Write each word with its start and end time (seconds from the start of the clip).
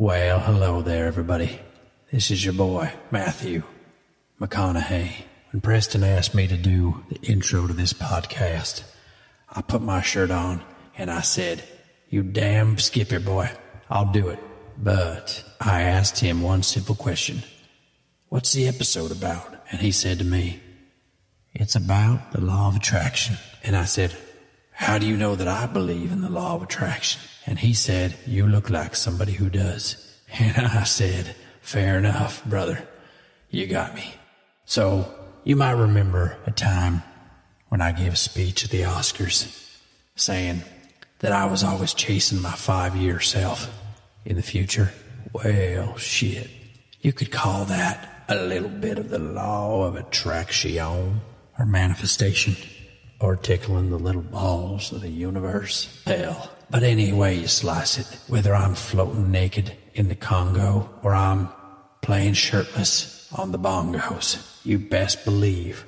Well, 0.00 0.40
hello 0.40 0.80
there, 0.80 1.04
everybody. 1.04 1.60
This 2.10 2.30
is 2.30 2.42
your 2.42 2.54
boy, 2.54 2.90
Matthew 3.10 3.64
McConaughey. 4.40 5.12
When 5.50 5.60
Preston 5.60 6.02
asked 6.02 6.34
me 6.34 6.46
to 6.46 6.56
do 6.56 7.04
the 7.10 7.20
intro 7.30 7.66
to 7.66 7.74
this 7.74 7.92
podcast, 7.92 8.82
I 9.50 9.60
put 9.60 9.82
my 9.82 10.00
shirt 10.00 10.30
on 10.30 10.62
and 10.96 11.10
I 11.10 11.20
said, 11.20 11.62
You 12.08 12.22
damn 12.22 12.78
skipper 12.78 13.20
boy, 13.20 13.50
I'll 13.90 14.10
do 14.10 14.30
it. 14.30 14.38
But 14.78 15.44
I 15.60 15.82
asked 15.82 16.18
him 16.18 16.40
one 16.40 16.62
simple 16.62 16.94
question 16.94 17.42
What's 18.30 18.54
the 18.54 18.68
episode 18.68 19.12
about? 19.12 19.54
And 19.70 19.82
he 19.82 19.92
said 19.92 20.18
to 20.20 20.24
me, 20.24 20.60
It's 21.52 21.76
about 21.76 22.32
the 22.32 22.40
law 22.40 22.68
of 22.68 22.76
attraction. 22.76 23.36
And 23.62 23.76
I 23.76 23.84
said, 23.84 24.16
How 24.72 24.96
do 24.96 25.04
you 25.04 25.18
know 25.18 25.36
that 25.36 25.46
I 25.46 25.66
believe 25.66 26.10
in 26.10 26.22
the 26.22 26.30
law 26.30 26.54
of 26.54 26.62
attraction? 26.62 27.20
And 27.50 27.58
he 27.58 27.74
said, 27.74 28.14
You 28.26 28.46
look 28.46 28.70
like 28.70 28.94
somebody 28.94 29.32
who 29.32 29.50
does. 29.50 30.06
And 30.38 30.68
I 30.68 30.84
said, 30.84 31.34
Fair 31.60 31.98
enough, 31.98 32.44
brother. 32.44 32.88
You 33.50 33.66
got 33.66 33.96
me. 33.96 34.14
So, 34.64 35.12
you 35.42 35.56
might 35.56 35.72
remember 35.72 36.36
a 36.46 36.52
time 36.52 37.02
when 37.68 37.80
I 37.80 37.90
gave 37.90 38.12
a 38.12 38.16
speech 38.16 38.64
at 38.64 38.70
the 38.70 38.82
Oscars 38.82 39.40
saying 40.14 40.62
that 41.18 41.32
I 41.32 41.46
was 41.46 41.64
always 41.64 41.92
chasing 41.92 42.40
my 42.40 42.52
five 42.52 42.94
year 42.94 43.18
self 43.18 43.68
in 44.24 44.36
the 44.36 44.42
future. 44.42 44.92
Well, 45.32 45.96
shit. 45.96 46.48
You 47.00 47.12
could 47.12 47.32
call 47.32 47.64
that 47.64 48.26
a 48.28 48.36
little 48.36 48.68
bit 48.68 48.96
of 48.98 49.10
the 49.10 49.18
law 49.18 49.82
of 49.86 49.96
attraction 49.96 51.20
or 51.58 51.66
manifestation 51.66 52.54
or 53.20 53.36
tickling 53.36 53.90
the 53.90 53.98
little 53.98 54.22
balls 54.22 54.92
of 54.92 55.02
the 55.02 55.08
universe. 55.08 56.02
Hell. 56.06 56.50
But 56.70 56.82
any 56.82 57.12
way 57.12 57.34
you 57.34 57.48
slice 57.48 57.98
it, 57.98 58.18
whether 58.28 58.54
I'm 58.54 58.74
floating 58.74 59.30
naked 59.30 59.76
in 59.94 60.08
the 60.08 60.14
Congo 60.14 60.88
or 61.02 61.14
I'm 61.14 61.48
playing 62.00 62.34
shirtless 62.34 63.28
on 63.36 63.52
the 63.52 63.58
bongos, 63.58 64.60
you 64.64 64.78
best 64.78 65.24
believe 65.24 65.84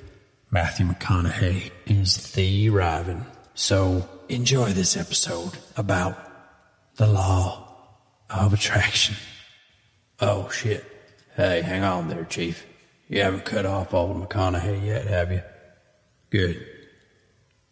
Matthew 0.51 0.85
McConaughey 0.85 1.71
is 1.87 2.33
the 2.33 2.69
Riven. 2.69 3.25
So 3.55 4.07
enjoy 4.29 4.73
this 4.73 4.95
episode 4.95 5.57
about 5.75 6.17
the 6.95 7.07
law 7.07 7.67
of 8.29 8.53
attraction. 8.53 9.15
Oh 10.19 10.49
shit. 10.49 10.85
Hey, 11.35 11.61
hang 11.61 11.83
on 11.83 12.09
there, 12.09 12.25
Chief. 12.25 12.65
You 13.09 13.21
haven't 13.21 13.45
cut 13.45 13.65
off 13.65 13.93
old 13.93 14.17
McConaughey 14.17 14.85
yet, 14.85 15.07
have 15.07 15.31
you? 15.31 15.41
Good. 16.29 16.67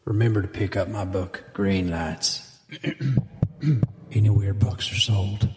Remember 0.05 0.41
to 0.41 0.47
pick 0.47 0.75
up 0.75 0.87
my 0.87 1.05
book, 1.05 1.43
Green 1.53 1.91
Lights. 1.91 2.59
Anywhere 4.11 4.53
books 4.53 4.91
are 4.91 4.99
sold. 4.99 5.47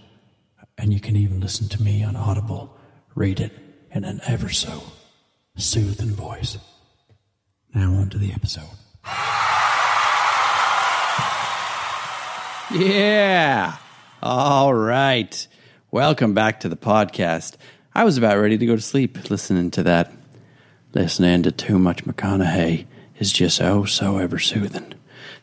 And 0.76 0.92
you 0.92 1.00
can 1.00 1.16
even 1.16 1.40
listen 1.40 1.68
to 1.70 1.82
me 1.82 2.04
on 2.04 2.14
Audible. 2.14 2.76
Read 3.14 3.40
it 3.40 3.52
in 3.90 4.04
an 4.04 4.20
ever 4.26 4.50
so 4.50 4.82
soothing 5.56 6.10
voice. 6.10 6.58
Now 7.74 7.94
on 7.94 8.10
to 8.10 8.18
the 8.18 8.32
episode. 8.32 8.68
Yeah. 12.70 13.76
All 14.22 14.74
right. 14.74 15.48
Welcome 15.90 16.34
back 16.34 16.60
to 16.60 16.68
the 16.68 16.76
podcast. 16.76 17.56
I 17.94 18.04
was 18.04 18.18
about 18.18 18.38
ready 18.38 18.58
to 18.58 18.66
go 18.66 18.76
to 18.76 18.82
sleep 18.82 19.30
listening 19.30 19.70
to 19.72 19.84
that. 19.84 20.12
Listening 20.92 21.42
to 21.44 21.50
too 21.50 21.78
much 21.78 22.04
McConaughey 22.04 22.86
is 23.18 23.32
just 23.32 23.60
oh 23.60 23.84
so 23.84 24.18
ever 24.18 24.38
soothing. 24.38 24.94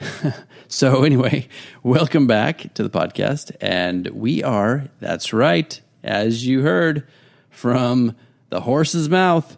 so, 0.68 1.04
anyway, 1.04 1.48
welcome 1.84 2.28
back 2.28 2.74
to 2.74 2.84
the 2.84 2.90
podcast. 2.90 3.56
And 3.62 4.08
we 4.08 4.44
are, 4.44 4.86
that's 5.00 5.34
right, 5.34 5.80
as 6.04 6.46
you 6.46 6.62
heard 6.62 7.08
from 7.50 8.16
the 8.50 8.62
horse's 8.62 9.10
mouth, 9.10 9.58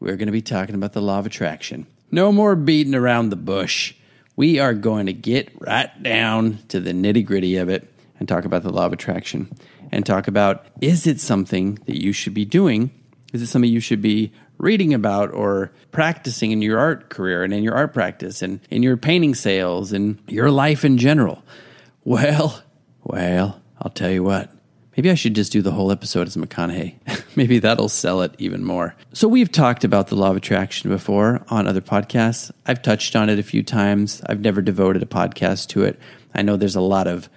we're 0.00 0.16
going 0.16 0.26
to 0.26 0.32
be 0.32 0.42
talking 0.42 0.74
about 0.74 0.92
the 0.92 1.02
law 1.02 1.18
of 1.18 1.26
attraction. 1.26 1.86
No 2.10 2.32
more 2.32 2.54
beating 2.54 2.94
around 2.94 3.30
the 3.30 3.36
bush. 3.36 3.94
We 4.36 4.58
are 4.58 4.74
going 4.74 5.06
to 5.06 5.12
get 5.12 5.50
right 5.60 6.02
down 6.02 6.58
to 6.68 6.80
the 6.80 6.92
nitty 6.92 7.24
gritty 7.24 7.56
of 7.56 7.68
it 7.68 7.92
and 8.18 8.28
talk 8.28 8.44
about 8.44 8.62
the 8.62 8.72
law 8.72 8.86
of 8.86 8.92
attraction 8.92 9.52
and 9.90 10.06
talk 10.06 10.28
about 10.28 10.66
is 10.80 11.06
it 11.06 11.20
something 11.20 11.78
that 11.86 12.00
you 12.00 12.12
should 12.12 12.34
be 12.34 12.44
doing? 12.44 12.90
Is 13.32 13.42
it 13.42 13.48
something 13.48 13.70
you 13.70 13.80
should 13.80 14.02
be 14.02 14.32
reading 14.58 14.92
about 14.92 15.32
or 15.32 15.72
practicing 15.92 16.50
in 16.50 16.60
your 16.60 16.78
art 16.78 17.08
career 17.08 17.42
and 17.42 17.54
in 17.54 17.62
your 17.62 17.74
art 17.74 17.94
practice 17.94 18.42
and 18.42 18.60
in 18.70 18.82
your 18.82 18.96
painting 18.96 19.34
sales 19.34 19.92
and 19.92 20.18
your 20.26 20.50
life 20.50 20.84
in 20.84 20.98
general? 20.98 21.42
Well, 22.04 22.62
well, 23.04 23.60
I'll 23.80 23.90
tell 23.90 24.10
you 24.10 24.22
what. 24.22 24.52
Maybe 24.96 25.12
I 25.12 25.14
should 25.14 25.34
just 25.34 25.52
do 25.52 25.62
the 25.62 25.70
whole 25.70 25.92
episode 25.92 26.26
as 26.26 26.36
McConaughey. 26.36 26.96
Maybe 27.36 27.60
that'll 27.60 27.88
sell 27.88 28.20
it 28.22 28.34
even 28.38 28.64
more. 28.64 28.96
So, 29.12 29.28
we've 29.28 29.52
talked 29.52 29.84
about 29.84 30.08
the 30.08 30.16
law 30.16 30.30
of 30.30 30.36
attraction 30.36 30.90
before 30.90 31.44
on 31.48 31.68
other 31.68 31.80
podcasts. 31.80 32.50
I've 32.66 32.82
touched 32.82 33.14
on 33.14 33.30
it 33.30 33.38
a 33.38 33.44
few 33.44 33.62
times. 33.62 34.20
I've 34.26 34.40
never 34.40 34.60
devoted 34.60 35.04
a 35.04 35.06
podcast 35.06 35.68
to 35.68 35.84
it. 35.84 36.00
I 36.34 36.42
know 36.42 36.56
there's 36.56 36.74
a 36.74 36.80
lot 36.80 37.06
of 37.06 37.30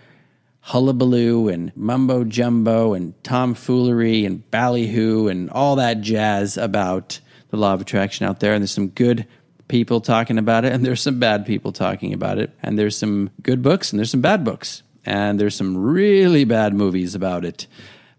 hullabaloo 0.61 1.47
and 1.49 1.71
mumbo 1.75 2.23
jumbo 2.23 2.93
and 2.93 3.21
tomfoolery 3.23 4.25
and 4.25 4.49
ballyhoo 4.51 5.27
and 5.27 5.49
all 5.49 5.75
that 5.75 6.01
jazz 6.01 6.55
about 6.57 7.19
the 7.49 7.57
law 7.57 7.73
of 7.73 7.81
attraction 7.81 8.25
out 8.25 8.39
there. 8.39 8.53
And 8.53 8.61
there's 8.61 8.71
some 8.71 8.89
good 8.89 9.27
people 9.67 10.01
talking 10.01 10.37
about 10.37 10.65
it, 10.65 10.73
and 10.73 10.85
there's 10.85 11.01
some 11.01 11.19
bad 11.19 11.45
people 11.45 11.71
talking 11.71 12.13
about 12.13 12.37
it. 12.37 12.51
And 12.61 12.77
there's 12.77 12.97
some 12.97 13.31
good 13.41 13.61
books 13.61 13.91
and 13.91 13.99
there's 13.99 14.11
some 14.11 14.21
bad 14.21 14.43
books. 14.43 14.83
And 15.03 15.39
there's 15.39 15.55
some 15.55 15.77
really 15.77 16.43
bad 16.43 16.75
movies 16.75 17.15
about 17.15 17.43
it. 17.43 17.65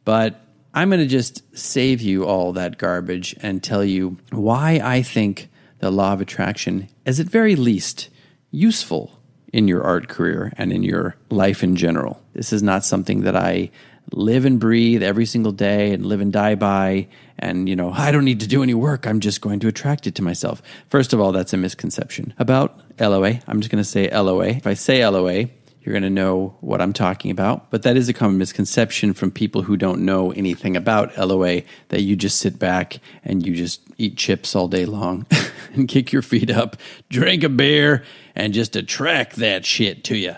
But 0.04 0.40
I'm 0.74 0.88
going 0.88 1.00
to 1.00 1.06
just 1.06 1.42
save 1.56 2.00
you 2.00 2.24
all 2.24 2.52
that 2.54 2.78
garbage 2.78 3.36
and 3.40 3.62
tell 3.62 3.84
you 3.84 4.16
why 4.30 4.80
I 4.82 5.02
think 5.02 5.48
the 5.78 5.92
law 5.92 6.12
of 6.12 6.20
attraction 6.20 6.88
is 7.04 7.20
at 7.20 7.26
very 7.26 7.54
least 7.54 8.08
useful 8.50 9.21
in 9.52 9.68
your 9.68 9.82
art 9.82 10.08
career 10.08 10.52
and 10.56 10.72
in 10.72 10.82
your 10.82 11.14
life 11.30 11.62
in 11.62 11.76
general. 11.76 12.22
This 12.32 12.52
is 12.52 12.62
not 12.62 12.84
something 12.84 13.22
that 13.22 13.36
I 13.36 13.70
live 14.10 14.44
and 14.44 14.58
breathe 14.58 15.02
every 15.02 15.26
single 15.26 15.52
day 15.52 15.92
and 15.92 16.04
live 16.04 16.20
and 16.20 16.32
die 16.32 16.54
by 16.54 17.06
and 17.38 17.68
you 17.68 17.76
know 17.76 17.92
I 17.92 18.10
don't 18.10 18.24
need 18.24 18.40
to 18.40 18.48
do 18.48 18.62
any 18.62 18.74
work 18.74 19.06
I'm 19.06 19.20
just 19.20 19.40
going 19.40 19.60
to 19.60 19.68
attract 19.68 20.06
it 20.06 20.14
to 20.16 20.22
myself. 20.22 20.62
First 20.88 21.12
of 21.12 21.20
all, 21.20 21.32
that's 21.32 21.52
a 21.52 21.56
misconception 21.56 22.34
about 22.38 22.80
LOA. 23.00 23.40
I'm 23.46 23.60
just 23.60 23.70
going 23.70 23.82
to 23.82 23.88
say 23.88 24.10
LOA. 24.10 24.48
If 24.48 24.66
I 24.66 24.74
say 24.74 25.06
LOA, 25.06 25.46
you're 25.82 25.92
going 25.92 26.02
to 26.04 26.10
know 26.10 26.56
what 26.60 26.80
I'm 26.80 26.92
talking 26.92 27.30
about. 27.30 27.70
But 27.70 27.82
that 27.82 27.96
is 27.96 28.08
a 28.08 28.12
common 28.12 28.38
misconception 28.38 29.14
from 29.14 29.30
people 29.30 29.62
who 29.62 29.76
don't 29.76 30.04
know 30.04 30.30
anything 30.32 30.76
about 30.76 31.16
LOA 31.18 31.62
that 31.88 32.02
you 32.02 32.14
just 32.14 32.38
sit 32.38 32.58
back 32.58 33.00
and 33.24 33.44
you 33.44 33.54
just 33.54 33.80
eat 33.98 34.16
chips 34.16 34.54
all 34.54 34.68
day 34.68 34.84
long 34.84 35.26
and 35.74 35.88
kick 35.88 36.12
your 36.12 36.22
feet 36.22 36.50
up, 36.50 36.76
drink 37.10 37.42
a 37.42 37.48
beer, 37.48 38.04
and 38.36 38.54
just 38.54 38.76
attract 38.76 39.36
that 39.36 39.66
shit 39.66 40.04
to 40.04 40.16
you. 40.16 40.36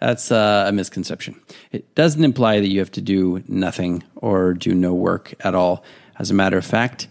That's 0.00 0.30
uh, 0.30 0.66
a 0.68 0.72
misconception. 0.72 1.40
It 1.72 1.94
doesn't 1.94 2.22
imply 2.22 2.60
that 2.60 2.68
you 2.68 2.80
have 2.80 2.92
to 2.92 3.00
do 3.00 3.42
nothing 3.48 4.04
or 4.16 4.52
do 4.52 4.74
no 4.74 4.92
work 4.92 5.34
at 5.40 5.54
all. 5.54 5.84
As 6.18 6.30
a 6.30 6.34
matter 6.34 6.58
of 6.58 6.66
fact, 6.66 7.08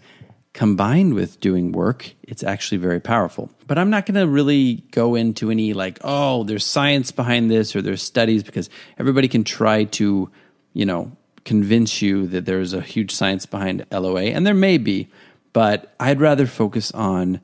combined 0.56 1.12
with 1.12 1.38
doing 1.38 1.70
work, 1.70 2.14
it's 2.22 2.42
actually 2.42 2.78
very 2.78 2.98
powerful. 2.98 3.50
But 3.66 3.76
I'm 3.76 3.90
not 3.90 4.06
going 4.06 4.14
to 4.14 4.26
really 4.26 4.76
go 4.90 5.14
into 5.14 5.50
any 5.50 5.74
like, 5.74 5.98
oh, 6.02 6.44
there's 6.44 6.64
science 6.64 7.10
behind 7.12 7.50
this 7.50 7.76
or 7.76 7.82
there's 7.82 8.02
studies 8.02 8.42
because 8.42 8.70
everybody 8.98 9.28
can 9.28 9.44
try 9.44 9.84
to, 9.84 10.30
you 10.72 10.86
know, 10.86 11.12
convince 11.44 12.00
you 12.00 12.26
that 12.28 12.46
there's 12.46 12.72
a 12.72 12.80
huge 12.80 13.10
science 13.10 13.44
behind 13.44 13.84
LOA, 13.92 14.22
and 14.22 14.46
there 14.46 14.54
may 14.54 14.78
be, 14.78 15.10
but 15.52 15.94
I'd 16.00 16.22
rather 16.22 16.46
focus 16.46 16.90
on 16.92 17.42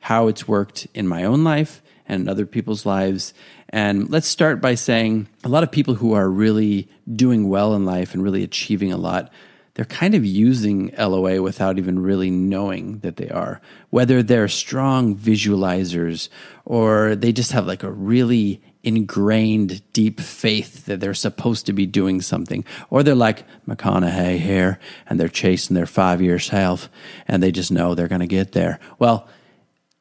how 0.00 0.26
it's 0.26 0.48
worked 0.48 0.88
in 0.92 1.06
my 1.06 1.22
own 1.22 1.44
life 1.44 1.80
and 2.04 2.28
other 2.28 2.46
people's 2.46 2.84
lives. 2.84 3.32
And 3.68 4.10
let's 4.10 4.26
start 4.26 4.60
by 4.60 4.74
saying 4.74 5.28
a 5.44 5.48
lot 5.48 5.62
of 5.62 5.70
people 5.70 5.94
who 5.94 6.14
are 6.14 6.28
really 6.28 6.88
doing 7.14 7.48
well 7.48 7.76
in 7.76 7.84
life 7.86 8.12
and 8.12 8.24
really 8.24 8.42
achieving 8.42 8.90
a 8.90 8.96
lot 8.96 9.30
they're 9.74 9.84
kind 9.84 10.14
of 10.14 10.24
using 10.24 10.92
LOA 10.98 11.42
without 11.42 11.78
even 11.78 12.00
really 12.00 12.30
knowing 12.30 12.98
that 13.00 13.16
they 13.16 13.28
are. 13.28 13.60
Whether 13.90 14.22
they're 14.22 14.48
strong 14.48 15.16
visualizers 15.16 16.28
or 16.64 17.14
they 17.14 17.32
just 17.32 17.52
have 17.52 17.66
like 17.66 17.82
a 17.82 17.90
really 17.90 18.62
ingrained 18.82 19.82
deep 19.92 20.20
faith 20.20 20.86
that 20.86 21.00
they're 21.00 21.14
supposed 21.14 21.66
to 21.66 21.72
be 21.72 21.86
doing 21.86 22.20
something, 22.20 22.64
or 22.88 23.02
they're 23.02 23.14
like 23.14 23.44
McConaughey 23.68 24.38
here 24.38 24.78
and 25.06 25.20
they're 25.20 25.28
chasing 25.28 25.74
their 25.74 25.86
five 25.86 26.20
year 26.20 26.38
self 26.38 26.88
and 27.28 27.42
they 27.42 27.52
just 27.52 27.70
know 27.70 27.94
they're 27.94 28.08
going 28.08 28.20
to 28.20 28.26
get 28.26 28.52
there. 28.52 28.80
Well, 28.98 29.28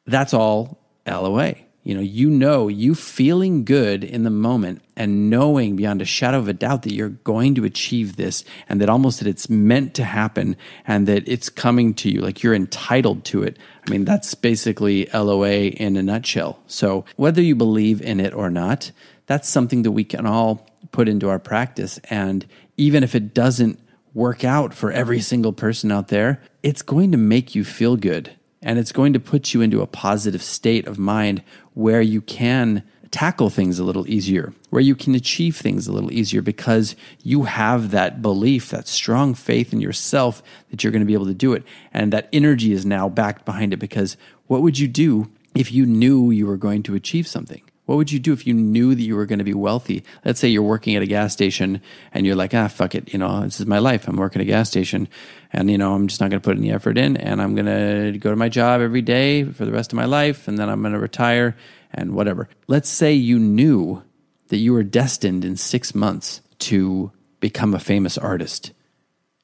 that's 0.06 0.33
all 0.33 0.80
LOA. 1.06 1.56
You 1.90 1.96
know, 1.96 2.02
you 2.02 2.30
know, 2.30 2.68
you 2.68 2.94
feeling 2.94 3.66
good 3.66 4.04
in 4.04 4.22
the 4.22 4.30
moment 4.30 4.84
and 4.96 5.28
knowing 5.32 5.76
beyond 5.76 6.04
a 6.04 6.06
shadow 6.06 6.38
of 6.38 6.48
a 6.48 6.54
doubt 6.54 6.84
that 6.84 6.94
you're 6.94 7.10
going 7.10 7.56
to 7.56 7.66
achieve 7.66 8.16
this 8.16 8.44
and 8.70 8.80
that 8.80 8.90
almost 8.90 9.18
that 9.18 9.28
it's 9.28 9.50
meant 9.50 9.96
to 9.96 10.04
happen 10.04 10.56
and 10.86 11.08
that 11.08 11.28
it's 11.28 11.50
coming 11.50 11.96
to 11.96 12.12
you, 12.12 12.22
like 12.22 12.44
you're 12.44 12.54
entitled 12.54 13.26
to 13.26 13.42
it. 13.42 13.58
I 13.88 13.90
mean, 13.90 14.06
that's 14.06 14.36
basically 14.36 15.10
LOA 15.12 15.70
in 15.70 15.96
a 15.96 16.04
nutshell. 16.04 16.60
So, 16.68 17.06
whether 17.16 17.42
you 17.42 17.56
believe 17.56 18.04
in 18.04 18.20
it 18.20 18.36
or 18.36 18.52
not, 18.52 18.92
that's 19.26 19.50
something 19.50 19.82
that 19.82 19.92
we 19.92 20.04
can 20.04 20.28
all 20.28 20.68
put 20.92 21.10
into 21.10 21.28
our 21.28 21.40
practice. 21.40 22.00
And 22.12 22.46
even 22.78 23.02
if 23.02 23.16
it 23.16 23.34
doesn't 23.34 23.80
work 24.14 24.44
out 24.44 24.76
for 24.76 24.92
every 24.92 25.22
single 25.22 25.54
person 25.54 25.92
out 25.92 26.10
there, 26.10 26.40
it's 26.62 26.84
going 26.84 27.12
to 27.14 27.18
make 27.18 27.56
you 27.56 27.64
feel 27.64 27.96
good 27.96 28.36
and 28.62 28.78
it's 28.78 28.92
going 28.92 29.14
to 29.14 29.20
put 29.20 29.54
you 29.54 29.62
into 29.62 29.82
a 29.82 29.88
positive 29.88 30.44
state 30.44 30.88
of 30.88 31.00
mind 31.00 31.44
where 31.74 32.02
you 32.02 32.22
can 32.22 32.84
tackle 33.12 33.50
things 33.50 33.80
a 33.80 33.84
little 33.84 34.08
easier, 34.10 34.54
where 34.70 34.82
you 34.82 34.96
can 34.96 35.16
achieve 35.16 35.56
things 35.56 35.88
a 35.88 35.92
little 35.92 36.12
easier 36.12 36.42
because 36.42 36.96
you 37.24 37.44
have 37.44 37.92
that 37.92 38.22
belief, 38.22 38.70
that 38.70 38.88
strong 38.88 39.34
faith 39.34 39.74
in 39.74 39.82
yourself 39.82 40.44
that 40.70 40.84
you're 40.84 40.92
going 40.92 41.02
to 41.02 41.08
be 41.08 41.14
able 41.14 41.26
to 41.26 41.34
do 41.34 41.54
it. 41.54 41.64
And 41.94 42.14
that 42.14 42.30
energy 42.32 42.72
is 42.72 42.86
now 42.86 43.10
backed 43.10 43.46
behind 43.46 43.74
it 43.74 43.78
because 43.78 44.18
what 44.48 44.62
would 44.62 44.78
you 44.78 44.88
do 44.88 45.28
if 45.56 45.72
you 45.72 45.86
knew 45.86 46.30
you 46.32 46.46
were 46.46 46.58
going 46.58 46.84
to 46.84 46.96
achieve 46.96 47.28
something? 47.28 47.62
What 47.90 47.96
would 47.96 48.12
you 48.12 48.20
do 48.20 48.34
if 48.34 48.46
you 48.46 48.54
knew 48.54 48.94
that 48.94 49.02
you 49.02 49.16
were 49.16 49.26
going 49.26 49.40
to 49.40 49.44
be 49.44 49.56
wealthy? 49.56 50.04
Let's 50.24 50.40
say 50.40 50.48
you're 50.48 50.62
working 50.62 50.96
at 50.96 51.02
a 51.02 51.08
gas 51.08 51.34
station 51.34 51.82
and 52.14 52.24
you're 52.24 52.36
like, 52.36 52.54
ah, 52.54 52.68
fuck 52.68 52.94
it. 52.94 53.12
You 53.12 53.18
know, 53.18 53.42
this 53.42 53.60
is 53.60 53.66
my 53.66 53.80
life. 53.80 54.08
I'm 54.08 54.16
working 54.16 54.44
at 54.44 54.44
a 54.44 54.48
gas 54.48 54.70
station 54.70 55.08
and, 55.52 55.72
you 55.72 55.78
know, 55.80 55.96
I'm 55.96 56.06
just 56.06 56.22
not 56.22 56.30
going 56.30 56.40
to 56.40 56.48
put 56.48 56.56
any 56.56 56.72
effort 56.72 57.00
in 57.00 57.18
and 57.18 57.42
I'm 57.42 57.56
going 57.56 57.66
to 57.66 58.16
go 58.20 58.30
to 58.30 58.36
my 58.36 58.48
job 58.48 58.82
every 58.82 59.02
day 59.02 59.44
for 59.44 59.66
the 59.66 59.72
rest 59.72 59.92
of 59.92 59.98
my 59.98 60.06
life 60.06 60.48
and 60.48 60.56
then 60.56 60.70
I'm 60.70 60.82
going 60.82 60.94
to 60.94 61.00
retire 61.00 61.58
and 61.92 62.14
whatever. 62.14 62.48
Let's 62.68 62.90
say 62.90 63.14
you 63.14 63.40
knew 63.40 64.04
that 64.50 64.58
you 64.58 64.74
were 64.74 64.84
destined 64.84 65.44
in 65.44 65.58
six 65.58 65.96
months 65.96 66.42
to 66.60 67.12
become 67.40 67.74
a 67.74 67.80
famous 67.80 68.20
artist. 68.20 68.72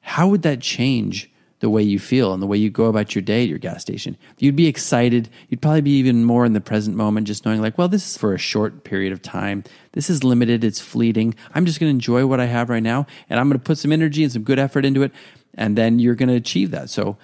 How 0.02 0.28
would 0.28 0.42
that 0.42 0.60
change 0.60 1.32
the 1.60 1.70
way 1.70 1.82
you 1.82 1.98
feel 1.98 2.32
and 2.34 2.42
the 2.42 2.46
way 2.46 2.56
you 2.56 2.68
go 2.68 2.84
about 2.84 3.14
your 3.14 3.22
day 3.22 3.42
at 3.42 3.48
your 3.48 3.58
gas 3.58 3.80
station. 3.80 4.16
You'd 4.38 4.56
be 4.56 4.66
excited. 4.66 5.28
You'd 5.48 5.62
probably 5.62 5.80
be 5.80 5.98
even 5.98 6.24
more 6.24 6.44
in 6.44 6.52
the 6.52 6.60
present 6.60 6.96
moment, 6.96 7.26
just 7.26 7.44
knowing, 7.44 7.62
like, 7.62 7.78
well, 7.78 7.88
this 7.88 8.10
is 8.10 8.16
for 8.16 8.34
a 8.34 8.38
short 8.38 8.84
period 8.84 9.12
of 9.12 9.22
time. 9.22 9.64
This 9.92 10.10
is 10.10 10.22
limited. 10.22 10.64
It's 10.64 10.80
fleeting. 10.80 11.34
I'm 11.54 11.64
just 11.64 11.80
going 11.80 11.88
to 11.88 11.94
enjoy 11.94 12.26
what 12.26 12.40
I 12.40 12.46
have 12.46 12.68
right 12.68 12.82
now, 12.82 13.06
and 13.30 13.40
I'm 13.40 13.48
going 13.48 13.58
to 13.58 13.64
put 13.64 13.78
some 13.78 13.92
energy 13.92 14.22
and 14.22 14.32
some 14.32 14.42
good 14.42 14.58
effort 14.58 14.84
into 14.84 15.02
it, 15.02 15.12
and 15.54 15.76
then 15.76 15.98
you're 15.98 16.14
going 16.14 16.28
to 16.28 16.34
achieve 16.34 16.72
that. 16.72 16.90
So 16.90 17.16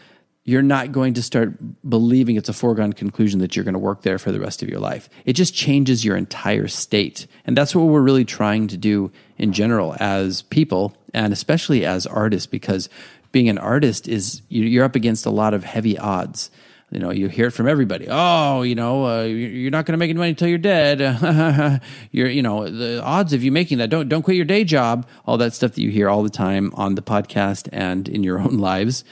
you're 0.44 0.62
not 0.62 0.90
going 0.90 1.14
to 1.14 1.22
start 1.22 1.52
believing 1.88 2.36
it's 2.36 2.48
a 2.48 2.52
foregone 2.52 2.92
conclusion 2.92 3.38
that 3.40 3.54
you're 3.54 3.64
going 3.64 3.74
to 3.74 3.78
work 3.78 4.02
there 4.02 4.18
for 4.18 4.32
the 4.32 4.40
rest 4.40 4.62
of 4.62 4.68
your 4.68 4.80
life. 4.80 5.08
It 5.24 5.34
just 5.34 5.54
changes 5.54 6.04
your 6.04 6.16
entire 6.16 6.66
state. 6.66 7.26
And 7.44 7.56
that's 7.56 7.76
what 7.76 7.86
we're 7.86 8.00
really 8.00 8.24
trying 8.24 8.66
to 8.68 8.76
do 8.76 9.12
in 9.38 9.52
general 9.52 9.94
as 10.00 10.42
people 10.42 10.96
and 11.14 11.32
especially 11.32 11.84
as 11.84 12.06
artists 12.06 12.46
because 12.46 12.88
being 13.32 13.48
an 13.48 13.58
artist 13.58 14.06
is 14.08 14.42
you're 14.48 14.84
up 14.84 14.94
against 14.94 15.26
a 15.26 15.30
lot 15.30 15.54
of 15.54 15.64
heavy 15.64 15.98
odds. 15.98 16.50
You 16.90 16.98
know, 16.98 17.10
you 17.10 17.28
hear 17.28 17.46
it 17.46 17.52
from 17.52 17.66
everybody. 17.68 18.06
Oh, 18.10 18.60
you 18.60 18.74
know, 18.74 19.06
uh, 19.06 19.22
you're 19.22 19.70
not 19.70 19.86
going 19.86 19.94
to 19.94 19.98
make 19.98 20.10
any 20.10 20.18
money 20.18 20.30
until 20.30 20.48
you're 20.48 20.58
dead. 20.58 21.80
you're, 22.10 22.28
you 22.28 22.42
know, 22.42 22.68
the 22.68 23.02
odds 23.02 23.32
of 23.32 23.42
you 23.42 23.50
making 23.50 23.78
that. 23.78 23.88
Don't 23.88 24.10
don't 24.10 24.22
quit 24.22 24.36
your 24.36 24.44
day 24.44 24.62
job. 24.62 25.08
All 25.24 25.38
that 25.38 25.54
stuff 25.54 25.72
that 25.72 25.80
you 25.80 25.90
hear 25.90 26.10
all 26.10 26.22
the 26.22 26.28
time 26.28 26.70
on 26.74 26.94
the 26.94 27.02
podcast 27.02 27.70
and 27.72 28.08
in 28.10 28.22
your 28.22 28.38
own 28.42 28.58
lives. 28.58 29.04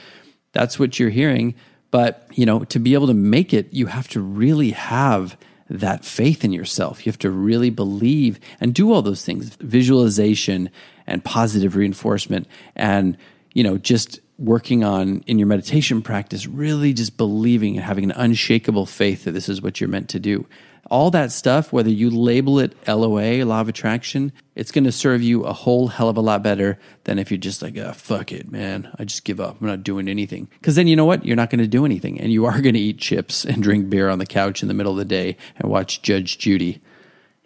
That's 0.53 0.77
what 0.77 0.99
you're 0.99 1.09
hearing. 1.09 1.55
But 1.89 2.27
you 2.33 2.45
know, 2.45 2.63
to 2.65 2.77
be 2.77 2.93
able 2.93 3.07
to 3.07 3.15
make 3.15 3.51
it, 3.51 3.73
you 3.73 3.87
have 3.87 4.07
to 4.09 4.21
really 4.21 4.71
have 4.71 5.35
that 5.67 6.05
faith 6.05 6.45
in 6.45 6.53
yourself. 6.53 7.03
You 7.05 7.11
have 7.11 7.19
to 7.19 7.31
really 7.31 7.71
believe 7.71 8.39
and 8.59 8.75
do 8.75 8.91
all 8.91 9.01
those 9.01 9.25
things 9.25 9.55
visualization 9.55 10.69
and 11.07 11.23
positive 11.23 11.75
reinforcement 11.75 12.47
and 12.75 13.17
you 13.53 13.63
know, 13.63 13.77
just 13.77 14.19
working 14.37 14.83
on 14.83 15.23
in 15.27 15.37
your 15.37 15.47
meditation 15.47 16.01
practice, 16.01 16.47
really 16.47 16.93
just 16.93 17.15
believing 17.15 17.75
and 17.75 17.85
having 17.85 18.03
an 18.03 18.11
unshakable 18.11 18.85
faith 18.85 19.25
that 19.25 19.31
this 19.31 19.47
is 19.47 19.61
what 19.61 19.79
you're 19.79 19.89
meant 19.89 20.09
to 20.09 20.19
do. 20.19 20.47
All 20.89 21.11
that 21.11 21.31
stuff, 21.31 21.71
whether 21.71 21.91
you 21.91 22.09
label 22.09 22.59
it 22.59 22.75
LOA, 22.87 23.45
law 23.45 23.61
of 23.61 23.69
attraction, 23.69 24.33
it's 24.55 24.71
going 24.71 24.83
to 24.83 24.91
serve 24.91 25.21
you 25.21 25.43
a 25.43 25.53
whole 25.53 25.87
hell 25.87 26.09
of 26.09 26.17
a 26.17 26.21
lot 26.21 26.43
better 26.43 26.79
than 27.03 27.19
if 27.19 27.31
you're 27.31 27.37
just 27.37 27.61
like, 27.61 27.77
oh, 27.77 27.93
fuck 27.93 28.31
it, 28.31 28.51
man. 28.51 28.91
I 28.97 29.05
just 29.05 29.23
give 29.23 29.39
up. 29.39 29.61
I'm 29.61 29.67
not 29.67 29.83
doing 29.83 30.09
anything. 30.09 30.49
Because 30.59 30.75
then 30.75 30.87
you 30.87 30.95
know 30.95 31.05
what? 31.05 31.23
You're 31.23 31.35
not 31.35 31.49
going 31.49 31.61
to 31.61 31.67
do 31.67 31.85
anything. 31.85 32.19
And 32.19 32.33
you 32.33 32.45
are 32.45 32.59
going 32.61 32.73
to 32.73 32.79
eat 32.79 32.97
chips 32.97 33.45
and 33.45 33.61
drink 33.61 33.89
beer 33.89 34.09
on 34.09 34.19
the 34.19 34.25
couch 34.25 34.61
in 34.63 34.67
the 34.67 34.73
middle 34.73 34.91
of 34.91 34.97
the 34.97 35.05
day 35.05 35.37
and 35.57 35.69
watch 35.69 36.01
Judge 36.01 36.39
Judy. 36.39 36.81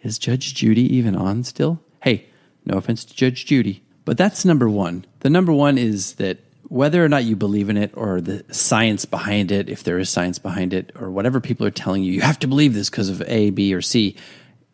Is 0.00 0.18
Judge 0.18 0.54
Judy 0.54 0.96
even 0.96 1.14
on 1.14 1.44
still? 1.44 1.80
Hey, 2.02 2.26
no 2.64 2.78
offense 2.78 3.04
to 3.04 3.14
Judge 3.14 3.44
Judy. 3.44 3.84
But 4.06 4.16
that's 4.16 4.44
number 4.44 4.70
one. 4.70 5.04
The 5.20 5.28
number 5.28 5.52
one 5.52 5.76
is 5.76 6.14
that 6.14 6.38
whether 6.68 7.04
or 7.04 7.08
not 7.08 7.24
you 7.24 7.36
believe 7.36 7.68
in 7.68 7.76
it 7.76 7.90
or 7.94 8.20
the 8.20 8.44
science 8.54 9.04
behind 9.04 9.52
it, 9.52 9.68
if 9.68 9.82
there 9.82 9.98
is 9.98 10.08
science 10.08 10.38
behind 10.38 10.72
it, 10.72 10.92
or 10.98 11.10
whatever 11.10 11.40
people 11.40 11.66
are 11.66 11.72
telling 11.72 12.02
you, 12.02 12.12
you 12.12 12.20
have 12.20 12.38
to 12.38 12.48
believe 12.48 12.72
this 12.72 12.88
because 12.88 13.08
of 13.08 13.20
A, 13.26 13.50
B, 13.50 13.74
or 13.74 13.82
C, 13.82 14.16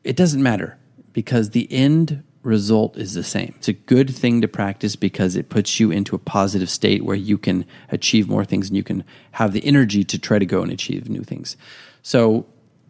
it 0.04 0.16
doesn't 0.16 0.42
matter 0.42 0.78
because 1.12 1.50
the 1.50 1.66
end 1.72 2.22
result 2.42 2.96
is 2.98 3.14
the 3.14 3.24
same. 3.24 3.54
It's 3.56 3.68
a 3.68 3.72
good 3.72 4.14
thing 4.14 4.42
to 4.42 4.48
practice 4.48 4.96
because 4.96 5.34
it 5.34 5.48
puts 5.48 5.80
you 5.80 5.90
into 5.90 6.14
a 6.14 6.18
positive 6.18 6.68
state 6.68 7.02
where 7.02 7.16
you 7.16 7.38
can 7.38 7.64
achieve 7.88 8.28
more 8.28 8.44
things 8.44 8.68
and 8.68 8.76
you 8.76 8.82
can 8.82 9.02
have 9.32 9.52
the 9.52 9.64
energy 9.64 10.04
to 10.04 10.18
try 10.18 10.38
to 10.38 10.46
go 10.46 10.62
and 10.62 10.70
achieve 10.70 11.08
new 11.08 11.22
things. 11.22 11.56
So, 12.02 12.46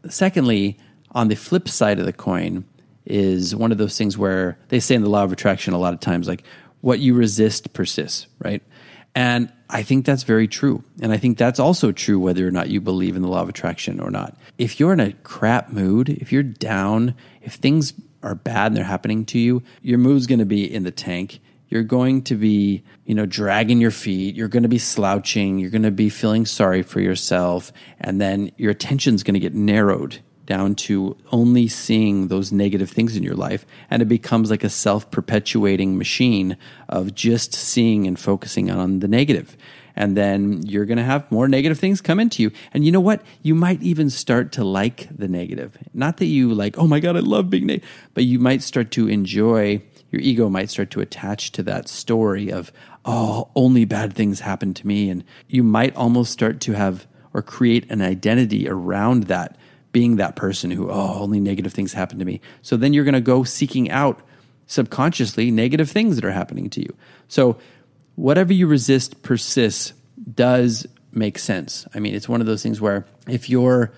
secondly, 0.08 0.78
on 1.12 1.28
the 1.28 1.37
flip 1.37 1.68
side 1.68 2.00
of 2.00 2.06
the 2.06 2.12
coin, 2.12 2.64
is 3.04 3.54
one 3.54 3.73
of 3.73 3.78
those 3.78 3.99
things 3.99 4.16
where 4.16 4.59
they 4.68 4.80
say 4.80 4.94
in 4.94 5.02
the 5.02 5.11
law 5.11 5.25
of 5.25 5.32
attraction 5.32 5.75
a 5.75 5.78
lot 5.78 5.94
of 5.94 6.00
times, 6.00 6.28
like 6.28 6.44
what 6.80 6.99
you 6.99 7.14
resist 7.14 7.73
persists, 7.73 8.26
right? 8.38 8.62
And 9.14 9.52
I 9.68 9.82
think 9.82 10.04
that's 10.04 10.23
very 10.23 10.49
true. 10.49 10.82
And 11.00 11.12
I 11.12 11.16
think 11.16 11.38
that's 11.38 11.61
also 11.61 11.92
true 11.92 12.18
whether 12.18 12.47
or 12.47 12.50
not 12.50 12.71
you 12.71 12.80
believe 12.80 13.16
in 13.16 13.23
the 13.23 13.28
law 13.28 13.42
of 13.42 13.49
attraction 13.49 14.00
or 14.00 14.11
not. 14.11 14.37
If 14.59 14.80
you're 14.80 14.92
in 14.92 15.00
a 15.00 15.12
crap 15.12 15.71
mood, 15.71 16.09
if 16.09 16.32
you're 16.32 16.42
down, 16.42 17.14
if 17.42 17.54
things 17.54 17.94
are 18.23 18.35
bad 18.35 18.68
and 18.68 18.76
they're 18.76 18.85
happening 18.85 19.25
to 19.26 19.38
you, 19.38 19.62
your 19.82 19.99
mood's 19.99 20.26
going 20.26 20.38
to 20.38 20.44
be 20.44 20.73
in 20.73 20.85
the 20.85 20.90
tank. 20.90 21.40
You're 21.68 21.82
going 21.82 22.23
to 22.25 22.37
be, 22.37 22.85
you 23.06 23.14
know, 23.14 23.26
dragging 23.26 23.80
your 23.80 23.90
feet. 23.90 24.35
You're 24.35 24.49
going 24.49 24.62
to 24.62 24.68
be 24.68 24.78
slouching. 24.78 25.59
You're 25.59 25.71
going 25.71 25.82
to 25.82 25.90
be 25.90 26.11
feeling 26.11 26.44
sorry 26.44 26.82
for 26.82 27.00
yourself. 27.00 27.73
And 27.99 28.21
then 28.21 28.52
your 28.56 28.71
attention's 28.71 29.23
going 29.23 29.35
to 29.35 29.40
get 29.40 29.54
narrowed 29.54 30.21
down 30.46 30.75
to 30.75 31.16
only 31.30 31.68
seeing 31.68 32.28
those 32.28 32.52
negative 32.52 32.90
things 32.90 33.16
in 33.16 33.22
your 33.22 33.34
life. 33.34 33.64
And 33.90 34.02
it 34.02 34.06
becomes 34.06 34.50
like 34.50 34.64
a 34.64 34.70
self 34.70 35.11
perpetuating 35.11 35.99
machine 35.99 36.56
of 36.88 37.14
just 37.14 37.54
seeing 37.54 38.06
and 38.06 38.18
focusing 38.18 38.70
on 38.70 39.00
the 39.00 39.08
negative. 39.08 39.56
And 39.94 40.16
then 40.16 40.62
you're 40.62 40.87
going 40.87 40.99
to 40.99 41.04
have 41.04 41.30
more 41.30 41.49
negative 41.49 41.78
things 41.78 42.00
come 42.00 42.18
into 42.18 42.42
you. 42.42 42.50
And 42.72 42.84
you 42.84 42.92
know 42.92 43.00
what? 43.00 43.22
You 43.42 43.54
might 43.54 43.82
even 43.82 44.08
start 44.11 44.52
to 44.52 44.64
like 44.64 45.08
the 45.14 45.28
negative. 45.28 45.76
Not 45.92 46.16
that 46.16 46.26
you 46.26 46.52
like, 46.52 46.78
oh 46.78 46.87
my 46.87 47.00
God, 47.00 47.16
I 47.16 47.20
love 47.20 47.50
being 47.50 47.66
negative, 47.66 47.88
but 48.14 48.25
you 48.25 48.38
might 48.38 48.62
start 48.62 48.90
to 48.92 49.08
enjoy, 49.08 49.82
your 50.11 50.22
ego 50.22 50.49
might 50.49 50.70
start 50.70 50.90
to 50.92 51.00
attach 51.00 51.52
to 51.52 51.62
that 51.64 51.88
story 51.88 52.50
of, 52.50 52.72
oh, 53.04 53.50
only 53.54 53.84
bad 53.84 54.14
things 54.14 54.40
happen 54.40 54.72
to 54.75 54.87
me. 54.87 55.11
And 55.11 55.25
you 55.49 55.62
might 55.62 55.94
almost 55.94 56.32
start 56.32 56.61
to 56.62 56.72
have 56.72 57.06
or 57.34 57.42
create 57.42 57.90
an 57.90 58.02
identity 58.02 58.68
around 58.68 59.25
that, 59.25 59.56
being 59.92 60.16
that 60.16 60.37
person 60.37 60.70
who, 60.70 60.90
oh, 60.90 61.18
only 61.20 61.38
negative 61.38 61.72
things 61.72 61.92
happen 61.92 62.18
to 62.18 62.25
me. 62.25 62.40
So 62.62 62.76
then 62.76 62.92
you're 62.92 63.04
going 63.04 63.14
to 63.14 63.20
go 63.20 63.44
seeking 63.44 63.90
out 63.90 64.20
subconsciously 64.66 65.50
negative 65.50 65.90
things 65.90 66.16
that 66.16 66.25
are 66.25 66.32
happening 66.32 66.70
to 66.70 66.80
you. 66.80 66.96
So 67.28 67.58
whatever 68.14 68.52
you 68.52 68.66
resist 68.66 69.22
persists 69.22 69.92
does 70.34 70.87
make 71.12 71.38
sense. 71.38 71.87
I 71.94 72.00
mean, 72.00 72.14
it's 72.14 72.28
one 72.28 72.40
of 72.40 72.46
those 72.46 72.62
things 72.62 72.80
where 72.80 73.06
if 73.28 73.50
you're 73.50 73.92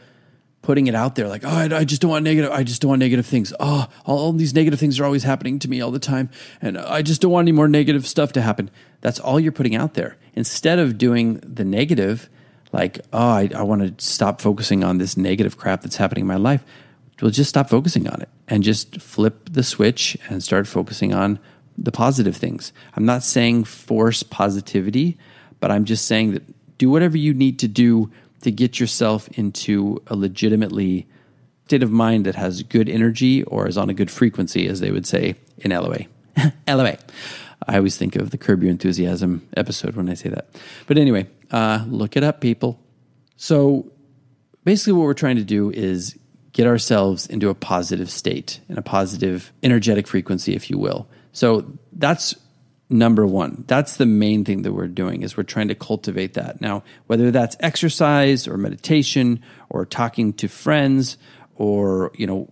putting 0.62 0.86
it 0.86 0.94
out 0.94 1.14
there 1.14 1.28
like, 1.28 1.44
oh, 1.44 1.48
I, 1.48 1.64
I, 1.76 1.84
just 1.84 2.00
don't 2.00 2.10
want 2.10 2.24
negative, 2.24 2.50
I 2.50 2.64
just 2.64 2.80
don't 2.80 2.88
want 2.88 3.00
negative 3.00 3.26
things. 3.26 3.52
Oh, 3.60 3.86
all, 4.04 4.18
all, 4.18 4.32
these 4.32 4.54
negative 4.54 4.80
things 4.80 4.98
are 4.98 5.04
always 5.04 5.22
happening 5.22 5.58
to 5.60 5.68
me 5.68 5.80
all 5.80 5.90
the 5.90 5.98
time. 5.98 6.30
And 6.60 6.78
I 6.78 7.02
just 7.02 7.20
don't 7.20 7.30
want 7.30 7.44
any 7.44 7.52
more 7.52 7.68
negative 7.68 8.06
stuff 8.06 8.32
to 8.32 8.40
happen. 8.40 8.70
That's 9.00 9.20
all 9.20 9.38
you're 9.38 9.52
putting 9.52 9.76
out 9.76 9.94
there. 9.94 10.16
Instead 10.32 10.78
of 10.78 10.96
doing 10.98 11.34
the 11.40 11.64
negative, 11.64 12.30
like, 12.74 12.98
oh, 13.12 13.18
I, 13.18 13.48
I 13.54 13.62
want 13.62 13.98
to 13.98 14.04
stop 14.04 14.40
focusing 14.40 14.82
on 14.82 14.98
this 14.98 15.16
negative 15.16 15.56
crap 15.56 15.82
that's 15.82 15.96
happening 15.96 16.22
in 16.22 16.26
my 16.26 16.36
life. 16.36 16.64
Well, 17.22 17.30
just 17.30 17.48
stop 17.48 17.70
focusing 17.70 18.08
on 18.08 18.20
it 18.20 18.28
and 18.48 18.64
just 18.64 19.00
flip 19.00 19.48
the 19.52 19.62
switch 19.62 20.18
and 20.28 20.42
start 20.42 20.66
focusing 20.66 21.14
on 21.14 21.38
the 21.78 21.92
positive 21.92 22.36
things. 22.36 22.72
I'm 22.96 23.04
not 23.06 23.22
saying 23.22 23.64
force 23.64 24.24
positivity, 24.24 25.16
but 25.60 25.70
I'm 25.70 25.84
just 25.84 26.06
saying 26.06 26.32
that 26.32 26.42
do 26.76 26.90
whatever 26.90 27.16
you 27.16 27.32
need 27.32 27.60
to 27.60 27.68
do 27.68 28.10
to 28.42 28.50
get 28.50 28.80
yourself 28.80 29.28
into 29.38 30.02
a 30.08 30.16
legitimately 30.16 31.06
state 31.66 31.84
of 31.84 31.92
mind 31.92 32.26
that 32.26 32.34
has 32.34 32.64
good 32.64 32.88
energy 32.88 33.44
or 33.44 33.68
is 33.68 33.78
on 33.78 33.88
a 33.88 33.94
good 33.94 34.10
frequency, 34.10 34.66
as 34.66 34.80
they 34.80 34.90
would 34.90 35.06
say 35.06 35.36
in 35.58 35.70
LOA. 35.70 36.00
LOA. 36.68 36.98
I 37.66 37.76
always 37.76 37.96
think 37.96 38.16
of 38.16 38.30
the 38.30 38.36
Curb 38.36 38.62
Your 38.62 38.70
Enthusiasm 38.70 39.48
episode 39.56 39.96
when 39.96 40.10
I 40.10 40.14
say 40.14 40.28
that. 40.28 40.48
But 40.86 40.98
anyway, 40.98 41.26
uh, 41.54 41.84
look 41.86 42.16
it 42.16 42.24
up, 42.24 42.40
people. 42.40 42.80
So 43.36 43.92
basically, 44.64 44.94
what 44.94 45.04
we're 45.04 45.14
trying 45.14 45.36
to 45.36 45.44
do 45.44 45.70
is 45.70 46.18
get 46.52 46.66
ourselves 46.66 47.28
into 47.28 47.48
a 47.48 47.54
positive 47.54 48.10
state 48.10 48.58
and 48.68 48.76
a 48.76 48.82
positive 48.82 49.52
energetic 49.62 50.08
frequency, 50.08 50.56
if 50.56 50.68
you 50.68 50.78
will. 50.78 51.08
So 51.30 51.78
that's 51.92 52.34
number 52.90 53.24
one. 53.24 53.64
That's 53.68 53.98
the 53.98 54.06
main 54.06 54.44
thing 54.44 54.62
that 54.62 54.72
we're 54.72 54.88
doing 54.88 55.22
is 55.22 55.36
we're 55.36 55.44
trying 55.44 55.68
to 55.68 55.76
cultivate 55.76 56.34
that. 56.34 56.60
Now, 56.60 56.82
whether 57.06 57.30
that's 57.30 57.56
exercise 57.60 58.48
or 58.48 58.56
meditation 58.56 59.40
or 59.70 59.86
talking 59.86 60.32
to 60.34 60.48
friends 60.48 61.18
or, 61.54 62.10
you 62.16 62.26
know, 62.26 62.50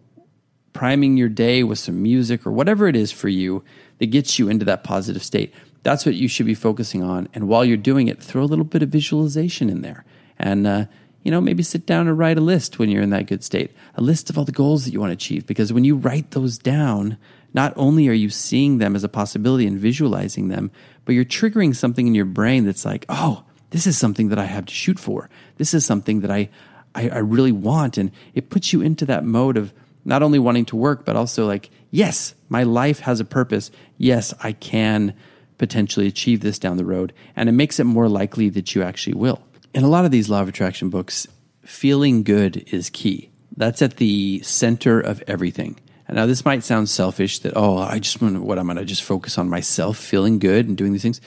priming 0.75 1.17
your 1.17 1.29
day 1.29 1.65
with 1.65 1.81
some 1.81 2.01
music 2.03 2.47
or 2.47 2.53
whatever 2.53 2.87
it 2.87 2.95
is 2.95 3.11
for 3.11 3.29
you 3.29 3.65
that 3.99 4.07
gets 4.07 4.39
you 4.39 4.49
into 4.49 4.65
that 4.65 4.85
positive 4.85 5.25
state. 5.25 5.53
That's 5.83 6.07
what 6.07 6.15
you 6.15 6.29
should 6.29 6.47
be 6.47 6.55
focusing 6.55 7.03
on. 7.03 7.29
And 7.35 7.49
while 7.49 7.65
you're 7.65 7.77
doing 7.77 8.09
it, 8.09 8.23
throw 8.23 8.43
a 8.43 8.45
little 8.45 8.65
bit 8.65 8.83
of 8.83 8.89
visualization 8.89 9.69
in 9.69 9.83
there. 9.83 10.05
And, 10.39 10.67
uh, 10.67 10.85
you 11.23 11.31
know, 11.31 11.41
maybe 11.41 11.63
sit 11.63 11.87
down 11.87 12.09
and 12.09 12.19
write 12.19 12.39
a 12.39 12.43
list 12.43 12.79
when 12.79 12.89
you're 12.89 13.03
in 13.03 13.11
that 13.11 13.27
good 13.27 13.45
state, 13.45 13.73
a 13.95 14.01
list 14.01 14.31
of 14.31 14.39
all 14.39 14.45
the 14.45 14.53
goals 14.53 14.85
that 14.85 14.93
you 14.93 15.01
want 15.01 15.11
to 15.11 15.15
achieve. 15.15 15.47
Because 15.47 15.73
when 15.73 15.85
you 15.85 15.97
write 15.97 16.33
those 16.33 16.59
down, 16.59 17.17
not 17.55 17.73
only 17.77 18.09
are 18.09 18.13
you 18.13 18.31
seeing 18.31 18.79
them 18.79 18.97
as 18.97 19.05
a 19.05 19.09
possibility 19.09 19.67
and 19.67 19.79
visualizing 19.79 20.49
them, 20.49 20.71
but 21.05 21.15
you're 21.15 21.25
triggering 21.25 21.75
something 21.75 22.07
in 22.07 22.15
your 22.15 22.25
brain 22.25 22.65
that's 22.65 22.85
like, 22.85 23.05
oh, 23.09 23.45
this 23.71 23.87
is 23.87 23.99
something 23.99 24.29
that 24.29 24.39
I 24.39 24.45
have 24.45 24.67
to 24.67 24.75
shoot 24.75 24.99
for. 24.99 25.29
This 25.57 25.75
is 25.75 25.85
something 25.85 26.21
that 26.21 26.31
I, 26.31 26.49
I, 26.95 27.09
I 27.09 27.19
really 27.19 27.53
want. 27.53 27.99
And 27.99 28.11
it 28.35 28.51
puts 28.51 28.73
you 28.73 28.83
into 28.83 29.05
that 29.07 29.25
mode 29.25 29.57
of 29.57 29.73
not 30.05 30.23
only 30.23 30.39
wanting 30.39 30.65
to 30.67 30.77
work, 30.77 31.05
but 31.05 31.17
also 31.17 31.47
like, 31.47 31.71
yes, 31.91 32.35
my 32.49 32.63
life 32.63 33.01
has 33.01 33.21
a 33.21 33.25
purpose. 33.25 33.71
Yes, 33.97 34.35
I 34.43 34.53
can 34.53 35.15
potentially 35.63 36.09
achieve 36.09 36.41
this 36.41 36.59
down 36.59 36.77
the 36.77 36.85
road. 36.85 37.13
And 37.37 37.49
it 37.49 37.53
makes 37.53 37.79
it 37.79 37.85
more 37.85 38.09
likely 38.09 38.49
that 38.49 38.75
you 38.75 38.83
actually 38.83 39.15
will. 39.15 39.41
In 39.73 39.85
a 39.85 39.89
lot 39.89 40.05
of 40.05 40.11
these 40.11 40.29
law 40.29 40.43
of 40.43 40.49
attraction 40.49 40.91
books, 40.91 41.29
feeling 41.65 42.25
good 42.25 42.65
is 42.73 42.91
key. 42.91 43.31
That's 43.57 43.81
at 43.81 43.99
the 43.99 44.41
center 44.43 44.99
of 44.99 45.23
everything. 45.29 45.79
And 46.09 46.17
now, 46.17 46.27
this 46.27 46.45
might 46.45 46.65
sound 46.65 46.89
selfish 46.89 47.39
that, 47.39 47.53
oh, 47.55 47.79
I 47.79 48.01
just 48.01 48.21
want 48.21 48.43
what 48.43 48.59
I'm 48.59 48.67
going 48.67 48.77
to 48.77 48.85
just 48.85 49.05
focus 49.05 49.39
on 49.39 49.49
myself 49.49 49.99
feeling 49.99 50.41
good 50.41 50.67
and 50.67 50.77
doing 50.77 50.91
these 50.91 51.03
things. 51.03 51.21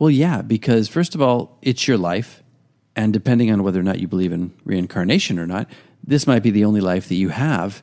Well, 0.00 0.10
yeah, 0.10 0.42
because 0.42 0.88
first 0.88 1.14
of 1.14 1.22
all, 1.22 1.56
it's 1.62 1.86
your 1.86 1.98
life. 1.98 2.42
And 2.96 3.12
depending 3.12 3.52
on 3.52 3.62
whether 3.62 3.78
or 3.78 3.84
not 3.84 4.00
you 4.00 4.08
believe 4.08 4.32
in 4.32 4.52
reincarnation 4.64 5.38
or 5.38 5.46
not, 5.46 5.70
this 6.02 6.26
might 6.26 6.42
be 6.42 6.50
the 6.50 6.64
only 6.64 6.80
life 6.80 7.08
that 7.08 7.14
you 7.14 7.28
have. 7.28 7.80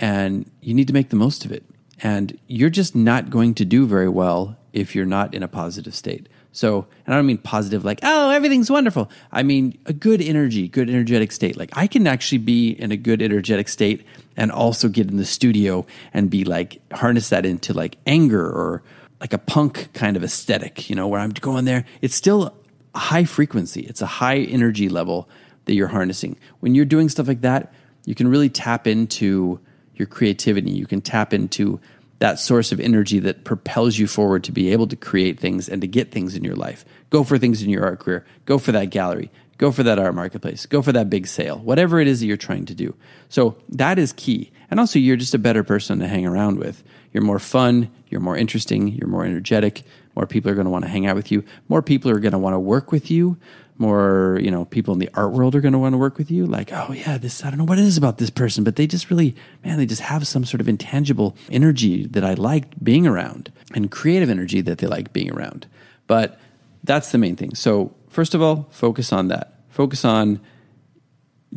And 0.00 0.50
you 0.62 0.72
need 0.72 0.86
to 0.86 0.94
make 0.94 1.10
the 1.10 1.16
most 1.16 1.44
of 1.44 1.52
it. 1.52 1.64
And 2.02 2.38
you're 2.46 2.70
just 2.70 2.96
not 2.96 3.28
going 3.28 3.52
to 3.56 3.66
do 3.66 3.86
very 3.86 4.08
well 4.08 4.56
if 4.74 4.94
you're 4.94 5.06
not 5.06 5.32
in 5.32 5.42
a 5.42 5.48
positive 5.48 5.94
state. 5.94 6.28
So, 6.50 6.86
and 7.06 7.14
I 7.14 7.18
don't 7.18 7.26
mean 7.26 7.38
positive 7.38 7.84
like, 7.84 8.00
oh, 8.02 8.30
everything's 8.30 8.70
wonderful. 8.70 9.10
I 9.32 9.44
mean 9.44 9.78
a 9.86 9.92
good 9.92 10.20
energy, 10.20 10.68
good 10.68 10.90
energetic 10.90 11.32
state. 11.32 11.56
Like 11.56 11.70
I 11.72 11.86
can 11.86 12.06
actually 12.06 12.38
be 12.38 12.70
in 12.70 12.92
a 12.92 12.96
good 12.96 13.22
energetic 13.22 13.68
state 13.68 14.04
and 14.36 14.50
also 14.50 14.88
get 14.88 15.08
in 15.08 15.16
the 15.16 15.24
studio 15.24 15.86
and 16.12 16.28
be 16.28 16.44
like, 16.44 16.80
harness 16.92 17.28
that 17.28 17.46
into 17.46 17.72
like 17.72 17.96
anger 18.04 18.44
or 18.44 18.82
like 19.20 19.32
a 19.32 19.38
punk 19.38 19.90
kind 19.94 20.16
of 20.16 20.24
aesthetic, 20.24 20.90
you 20.90 20.96
know, 20.96 21.06
where 21.06 21.20
I'm 21.20 21.30
going 21.30 21.64
there. 21.64 21.84
It's 22.02 22.16
still 22.16 22.52
a 22.94 22.98
high 22.98 23.24
frequency, 23.24 23.82
it's 23.82 24.02
a 24.02 24.06
high 24.06 24.38
energy 24.38 24.88
level 24.88 25.28
that 25.66 25.74
you're 25.74 25.88
harnessing. 25.88 26.36
When 26.60 26.74
you're 26.74 26.84
doing 26.84 27.08
stuff 27.08 27.28
like 27.28 27.40
that, 27.42 27.72
you 28.06 28.14
can 28.14 28.28
really 28.28 28.50
tap 28.50 28.86
into 28.86 29.60
your 29.96 30.06
creativity. 30.06 30.70
You 30.70 30.86
can 30.86 31.00
tap 31.00 31.32
into 31.32 31.80
that 32.18 32.38
source 32.38 32.72
of 32.72 32.80
energy 32.80 33.18
that 33.20 33.44
propels 33.44 33.98
you 33.98 34.06
forward 34.06 34.44
to 34.44 34.52
be 34.52 34.72
able 34.72 34.86
to 34.86 34.96
create 34.96 35.38
things 35.38 35.68
and 35.68 35.80
to 35.80 35.88
get 35.88 36.10
things 36.10 36.34
in 36.34 36.44
your 36.44 36.56
life. 36.56 36.84
Go 37.10 37.24
for 37.24 37.38
things 37.38 37.62
in 37.62 37.70
your 37.70 37.84
art 37.84 38.00
career. 38.00 38.24
Go 38.46 38.58
for 38.58 38.72
that 38.72 38.90
gallery. 38.90 39.30
Go 39.58 39.70
for 39.70 39.82
that 39.84 39.98
art 39.98 40.14
marketplace. 40.14 40.66
Go 40.66 40.82
for 40.82 40.92
that 40.92 41.10
big 41.10 41.26
sale. 41.26 41.58
Whatever 41.58 42.00
it 42.00 42.08
is 42.08 42.20
that 42.20 42.26
you're 42.26 42.36
trying 42.36 42.66
to 42.66 42.74
do. 42.74 42.94
So 43.28 43.56
that 43.68 43.98
is 43.98 44.12
key. 44.12 44.50
And 44.70 44.80
also, 44.80 44.98
you're 44.98 45.16
just 45.16 45.34
a 45.34 45.38
better 45.38 45.62
person 45.62 46.00
to 46.00 46.08
hang 46.08 46.26
around 46.26 46.58
with. 46.58 46.82
You're 47.12 47.22
more 47.22 47.38
fun. 47.38 47.90
You're 48.08 48.20
more 48.20 48.36
interesting. 48.36 48.88
You're 48.88 49.08
more 49.08 49.24
energetic. 49.24 49.84
More 50.16 50.26
people 50.26 50.50
are 50.50 50.54
going 50.54 50.64
to 50.64 50.70
want 50.70 50.84
to 50.84 50.90
hang 50.90 51.06
out 51.06 51.14
with 51.14 51.30
you. 51.30 51.44
More 51.68 51.82
people 51.82 52.10
are 52.10 52.18
going 52.18 52.32
to 52.32 52.38
want 52.38 52.54
to 52.54 52.58
work 52.58 52.90
with 52.90 53.10
you 53.10 53.36
more, 53.78 54.38
you 54.42 54.50
know, 54.50 54.64
people 54.64 54.94
in 54.94 55.00
the 55.00 55.10
art 55.14 55.32
world 55.32 55.54
are 55.54 55.60
going 55.60 55.72
to 55.72 55.78
want 55.78 55.92
to 55.94 55.98
work 55.98 56.16
with 56.16 56.30
you. 56.30 56.46
Like, 56.46 56.72
oh 56.72 56.92
yeah, 56.92 57.18
this 57.18 57.44
I 57.44 57.50
don't 57.50 57.58
know 57.58 57.64
what 57.64 57.78
it 57.78 57.84
is 57.84 57.96
about 57.96 58.18
this 58.18 58.30
person, 58.30 58.64
but 58.64 58.76
they 58.76 58.86
just 58.86 59.10
really, 59.10 59.34
man, 59.64 59.78
they 59.78 59.86
just 59.86 60.02
have 60.02 60.26
some 60.26 60.44
sort 60.44 60.60
of 60.60 60.68
intangible 60.68 61.36
energy 61.50 62.06
that 62.06 62.24
I 62.24 62.34
like 62.34 62.82
being 62.82 63.06
around, 63.06 63.52
and 63.74 63.90
creative 63.90 64.30
energy 64.30 64.60
that 64.60 64.78
they 64.78 64.86
like 64.86 65.12
being 65.12 65.32
around. 65.32 65.66
But 66.06 66.38
that's 66.84 67.10
the 67.12 67.18
main 67.18 67.36
thing. 67.36 67.54
So 67.54 67.94
first 68.08 68.34
of 68.34 68.42
all, 68.42 68.68
focus 68.70 69.12
on 69.12 69.28
that. 69.28 69.54
Focus 69.70 70.04
on 70.04 70.40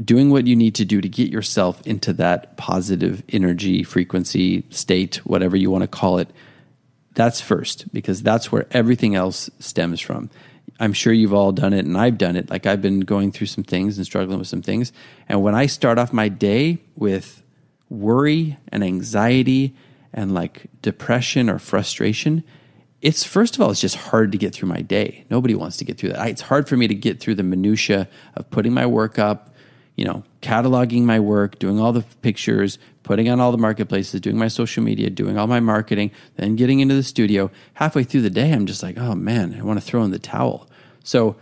doing 0.03 0.29
what 0.29 0.47
you 0.47 0.55
need 0.55 0.75
to 0.75 0.85
do 0.85 1.01
to 1.01 1.09
get 1.09 1.31
yourself 1.31 1.85
into 1.85 2.13
that 2.13 2.55
positive 2.57 3.23
energy 3.29 3.83
frequency 3.83 4.63
state, 4.69 5.17
whatever 5.25 5.55
you 5.55 5.69
want 5.71 5.83
to 5.83 5.87
call 5.87 6.17
it. 6.19 6.29
That's 7.13 7.41
first 7.41 7.91
because 7.93 8.21
that's 8.21 8.51
where 8.51 8.67
everything 8.71 9.15
else 9.15 9.49
stems 9.59 9.99
from. 9.99 10.29
I'm 10.79 10.93
sure 10.93 11.11
you've 11.13 11.33
all 11.33 11.51
done 11.51 11.73
it 11.73 11.85
and 11.85 11.97
I've 11.97 12.17
done 12.17 12.35
it. 12.35 12.49
Like 12.49 12.65
I've 12.65 12.81
been 12.81 13.01
going 13.01 13.31
through 13.31 13.47
some 13.47 13.63
things 13.63 13.97
and 13.97 14.05
struggling 14.05 14.37
with 14.37 14.47
some 14.47 14.61
things. 14.61 14.91
And 15.27 15.41
when 15.41 15.55
I 15.55 15.65
start 15.65 15.97
off 15.97 16.13
my 16.13 16.29
day 16.29 16.79
with 16.95 17.41
worry 17.89 18.57
and 18.69 18.83
anxiety 18.83 19.75
and 20.13 20.33
like 20.33 20.67
depression 20.81 21.49
or 21.49 21.59
frustration, 21.59 22.43
it's 23.01 23.23
first 23.23 23.55
of 23.55 23.61
all, 23.61 23.71
it's 23.71 23.81
just 23.81 23.95
hard 23.95 24.31
to 24.31 24.37
get 24.37 24.53
through 24.53 24.69
my 24.69 24.81
day. 24.81 25.25
Nobody 25.29 25.55
wants 25.55 25.77
to 25.77 25.85
get 25.85 25.97
through 25.97 26.09
that. 26.09 26.27
It's 26.29 26.41
hard 26.41 26.67
for 26.67 26.77
me 26.77 26.87
to 26.87 26.95
get 26.95 27.19
through 27.19 27.35
the 27.35 27.43
minutia 27.43 28.07
of 28.35 28.49
putting 28.49 28.73
my 28.73 28.85
work 28.85 29.19
up, 29.19 29.53
you 29.97 30.05
know, 30.05 30.23
cataloging 30.41 31.03
my 31.03 31.19
work, 31.19 31.59
doing 31.59 31.79
all 31.79 31.91
the 31.91 32.03
pictures, 32.21 32.77
putting 33.03 33.29
on 33.29 33.39
all 33.41 33.51
the 33.51 33.57
marketplaces, 33.57 34.21
doing 34.21 34.37
my 34.37 34.47
social 34.47 34.83
media, 34.83 35.09
doing 35.09 35.37
all 35.37 35.47
my 35.47 35.59
marketing, 35.59 36.11
then 36.35 36.55
getting 36.55 36.79
into 36.79 36.95
the 36.95 37.03
studio. 37.03 37.51
Halfway 37.73 38.03
through 38.03 38.21
the 38.21 38.29
day, 38.29 38.53
I'm 38.53 38.67
just 38.67 38.83
like, 38.83 38.97
oh 38.97 39.15
man, 39.15 39.57
I 39.59 39.63
want 39.63 39.79
to 39.79 39.85
throw 39.85 40.03
in 40.03 40.11
the 40.11 40.19
towel. 40.19 40.69
So 41.03 41.35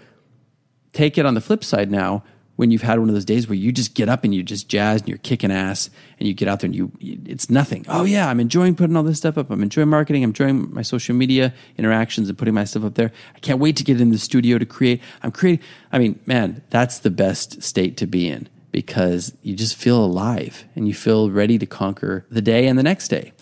take 0.94 1.18
it 1.18 1.26
on 1.26 1.34
the 1.34 1.42
flip 1.42 1.64
side 1.64 1.92
now 1.92 2.24
when 2.56 2.72
you've 2.72 2.82
had 2.82 3.00
one 3.00 3.10
of 3.10 3.16
those 3.16 3.26
days 3.26 3.48
where 3.48 3.56
you 3.56 3.72
just 3.72 3.94
get 3.94 4.08
up 4.08 4.24
and 4.24 4.34
you 4.34 4.42
just 4.42 4.70
jazz 4.70 5.02
and 5.02 5.10
you're 5.10 5.18
kicking 5.18 5.52
ass 5.52 5.90
and 6.20 6.28
you 6.28 6.34
get 6.34 6.48
out 6.48 6.62
there 6.62 6.68
and 6.68 6.76
you, 6.76 6.92
it's 7.00 7.50
nothing. 7.50 7.86
Oh 7.90 8.06
yeah, 8.06 8.30
I'm 8.30 8.40
enjoying 8.40 8.76
putting 8.76 8.96
all 8.96 9.04
this 9.04 9.18
stuff 9.18 9.38
up. 9.38 9.50
I'm 9.50 9.62
enjoying 9.62 9.90
marketing. 9.90 10.24
I'm 10.24 10.30
enjoying 10.30 10.74
my 10.74 10.82
social 10.82 11.16
media 11.16 11.54
interactions 11.78 12.30
and 12.30 12.38
putting 12.38 12.54
my 12.54 12.64
stuff 12.64 12.86
up 12.86 12.96
there. 12.96 13.12
I 13.36 13.40
can't 13.40 13.60
wait 13.60 13.76
to 13.78 13.84
get 13.84 14.00
in 14.00 14.12
the 14.12 14.18
studio 14.18 14.58
to 14.58 14.66
create. 14.66 15.02
I'm 15.22 15.32
creating. 15.32 15.66
I 15.92 16.00
mean, 16.00 16.20
man, 16.26 16.62
that's 16.70 17.00
the 17.00 17.12
best 17.12 17.62
state 17.62 17.98
to 17.98 18.08
be 18.08 18.30
in 18.30 18.48
because 18.72 19.36
you 19.42 19.56
just 19.56 19.76
feel 19.76 20.04
alive 20.04 20.66
and 20.76 20.88
you 20.88 20.94
feel 20.94 21.32
ready 21.32 21.58
to 21.58 21.66
conquer 21.66 22.26
the 22.30 22.42
day 22.42 22.68
and 22.68 22.80
the 22.80 22.84
next 22.84 23.10
day. 23.10 23.34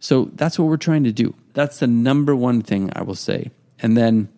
So 0.00 0.30
that's 0.34 0.58
what 0.58 0.68
we're 0.68 0.76
trying 0.76 1.04
to 1.04 1.12
do. 1.12 1.34
That's 1.54 1.78
the 1.80 1.86
number 1.86 2.34
one 2.36 2.62
thing 2.62 2.90
I 2.94 3.02
will 3.02 3.16
say. 3.16 3.50
And 3.80 3.96
then 3.96 4.28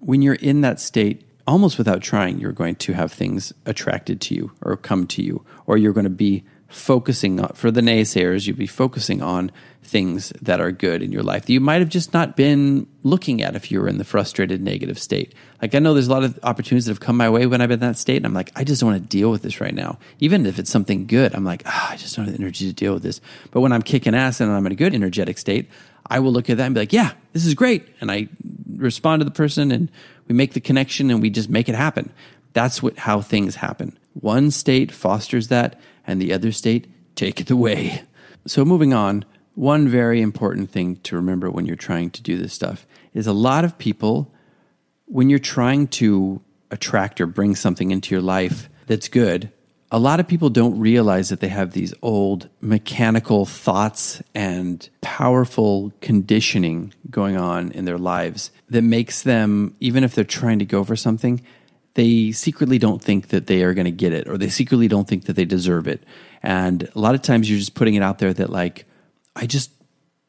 when 0.00 0.22
you're 0.22 0.34
in 0.34 0.60
that 0.62 0.80
state, 0.80 1.25
almost 1.46 1.78
without 1.78 2.02
trying, 2.02 2.38
you're 2.38 2.52
going 2.52 2.76
to 2.76 2.92
have 2.92 3.12
things 3.12 3.52
attracted 3.64 4.20
to 4.22 4.34
you 4.34 4.52
or 4.62 4.76
come 4.76 5.06
to 5.08 5.22
you, 5.22 5.44
or 5.66 5.76
you're 5.76 5.92
going 5.92 6.04
to 6.04 6.10
be 6.10 6.44
focusing 6.68 7.38
on, 7.40 7.48
for 7.54 7.70
the 7.70 7.80
naysayers, 7.80 8.46
you'd 8.46 8.58
be 8.58 8.66
focusing 8.66 9.22
on 9.22 9.52
things 9.82 10.30
that 10.42 10.60
are 10.60 10.72
good 10.72 11.00
in 11.00 11.12
your 11.12 11.22
life 11.22 11.46
that 11.46 11.52
you 11.52 11.60
might 11.60 11.80
have 11.80 11.88
just 11.88 12.12
not 12.12 12.36
been 12.36 12.88
looking 13.04 13.40
at 13.40 13.54
if 13.54 13.70
you 13.70 13.80
were 13.80 13.86
in 13.86 13.98
the 13.98 14.04
frustrated 14.04 14.60
negative 14.60 14.98
state. 14.98 15.32
Like 15.62 15.76
I 15.76 15.78
know 15.78 15.94
there's 15.94 16.08
a 16.08 16.12
lot 16.12 16.24
of 16.24 16.36
opportunities 16.42 16.86
that 16.86 16.90
have 16.90 17.00
come 17.00 17.16
my 17.16 17.30
way 17.30 17.46
when 17.46 17.60
I've 17.60 17.68
been 17.68 17.80
in 17.80 17.88
that 17.88 17.96
state, 17.96 18.16
and 18.16 18.26
I'm 18.26 18.34
like, 18.34 18.50
I 18.56 18.64
just 18.64 18.80
don't 18.80 18.90
want 18.90 19.00
to 19.00 19.08
deal 19.08 19.30
with 19.30 19.42
this 19.42 19.60
right 19.60 19.74
now. 19.74 19.98
Even 20.18 20.44
if 20.44 20.58
it's 20.58 20.70
something 20.70 21.06
good, 21.06 21.36
I'm 21.36 21.44
like, 21.44 21.62
oh, 21.66 21.86
I 21.90 21.96
just 21.96 22.16
don't 22.16 22.24
have 22.24 22.34
the 22.34 22.40
energy 22.40 22.66
to 22.66 22.72
deal 22.72 22.94
with 22.94 23.04
this. 23.04 23.20
But 23.52 23.60
when 23.60 23.72
I'm 23.72 23.82
kicking 23.82 24.14
ass 24.14 24.40
and 24.40 24.50
I'm 24.50 24.66
in 24.66 24.72
a 24.72 24.76
good 24.76 24.92
energetic 24.92 25.38
state, 25.38 25.70
I 26.08 26.20
will 26.20 26.32
look 26.32 26.50
at 26.50 26.56
that 26.58 26.66
and 26.66 26.74
be 26.74 26.80
like, 26.80 26.92
yeah, 26.92 27.12
this 27.32 27.46
is 27.46 27.54
great. 27.54 27.88
And 28.00 28.10
I 28.10 28.28
respond 28.76 29.20
to 29.20 29.24
the 29.24 29.30
person 29.30 29.70
and 29.70 29.90
we 30.28 30.34
make 30.34 30.54
the 30.54 30.60
connection 30.60 31.10
and 31.10 31.20
we 31.20 31.30
just 31.30 31.48
make 31.48 31.68
it 31.68 31.74
happen. 31.74 32.12
That's 32.52 32.82
what 32.82 32.96
how 32.98 33.20
things 33.20 33.56
happen. 33.56 33.98
One 34.14 34.50
state 34.50 34.92
fosters 34.92 35.48
that 35.48 35.80
and 36.06 36.20
the 36.20 36.32
other 36.32 36.52
state 36.52 36.86
take 37.14 37.40
it 37.40 37.50
away. 37.50 38.02
So 38.46 38.64
moving 38.64 38.92
on, 38.92 39.24
one 39.54 39.88
very 39.88 40.20
important 40.20 40.70
thing 40.70 40.96
to 40.96 41.16
remember 41.16 41.50
when 41.50 41.66
you're 41.66 41.76
trying 41.76 42.10
to 42.10 42.22
do 42.22 42.36
this 42.36 42.52
stuff 42.52 42.86
is 43.14 43.26
a 43.26 43.32
lot 43.32 43.64
of 43.64 43.78
people 43.78 44.32
when 45.06 45.30
you're 45.30 45.38
trying 45.38 45.86
to 45.86 46.40
attract 46.70 47.20
or 47.20 47.26
bring 47.26 47.54
something 47.54 47.90
into 47.90 48.14
your 48.14 48.22
life 48.22 48.68
that's 48.86 49.08
good, 49.08 49.50
a 49.90 49.98
lot 49.98 50.18
of 50.18 50.26
people 50.26 50.50
don't 50.50 50.78
realize 50.78 51.28
that 51.28 51.40
they 51.40 51.48
have 51.48 51.72
these 51.72 51.94
old 52.02 52.48
mechanical 52.60 53.46
thoughts 53.46 54.20
and 54.34 54.88
powerful 55.00 55.92
conditioning 56.00 56.92
going 57.08 57.36
on 57.36 57.70
in 57.72 57.84
their 57.84 57.98
lives 57.98 58.50
that 58.68 58.82
makes 58.82 59.22
them, 59.22 59.76
even 59.78 60.02
if 60.02 60.14
they're 60.14 60.24
trying 60.24 60.58
to 60.58 60.64
go 60.64 60.82
for 60.82 60.96
something, 60.96 61.40
they 61.94 62.32
secretly 62.32 62.78
don't 62.78 63.02
think 63.02 63.28
that 63.28 63.46
they 63.46 63.62
are 63.62 63.74
going 63.74 63.86
to 63.86 63.92
get 63.92 64.12
it 64.12 64.28
or 64.28 64.36
they 64.36 64.48
secretly 64.48 64.88
don't 64.88 65.08
think 65.08 65.26
that 65.26 65.34
they 65.34 65.44
deserve 65.44 65.86
it. 65.86 66.02
And 66.42 66.88
a 66.94 66.98
lot 66.98 67.14
of 67.14 67.22
times 67.22 67.48
you're 67.48 67.58
just 67.58 67.74
putting 67.74 67.94
it 67.94 68.02
out 68.02 68.18
there 68.18 68.34
that, 68.34 68.50
like, 68.50 68.86
I 69.34 69.46
just, 69.46 69.70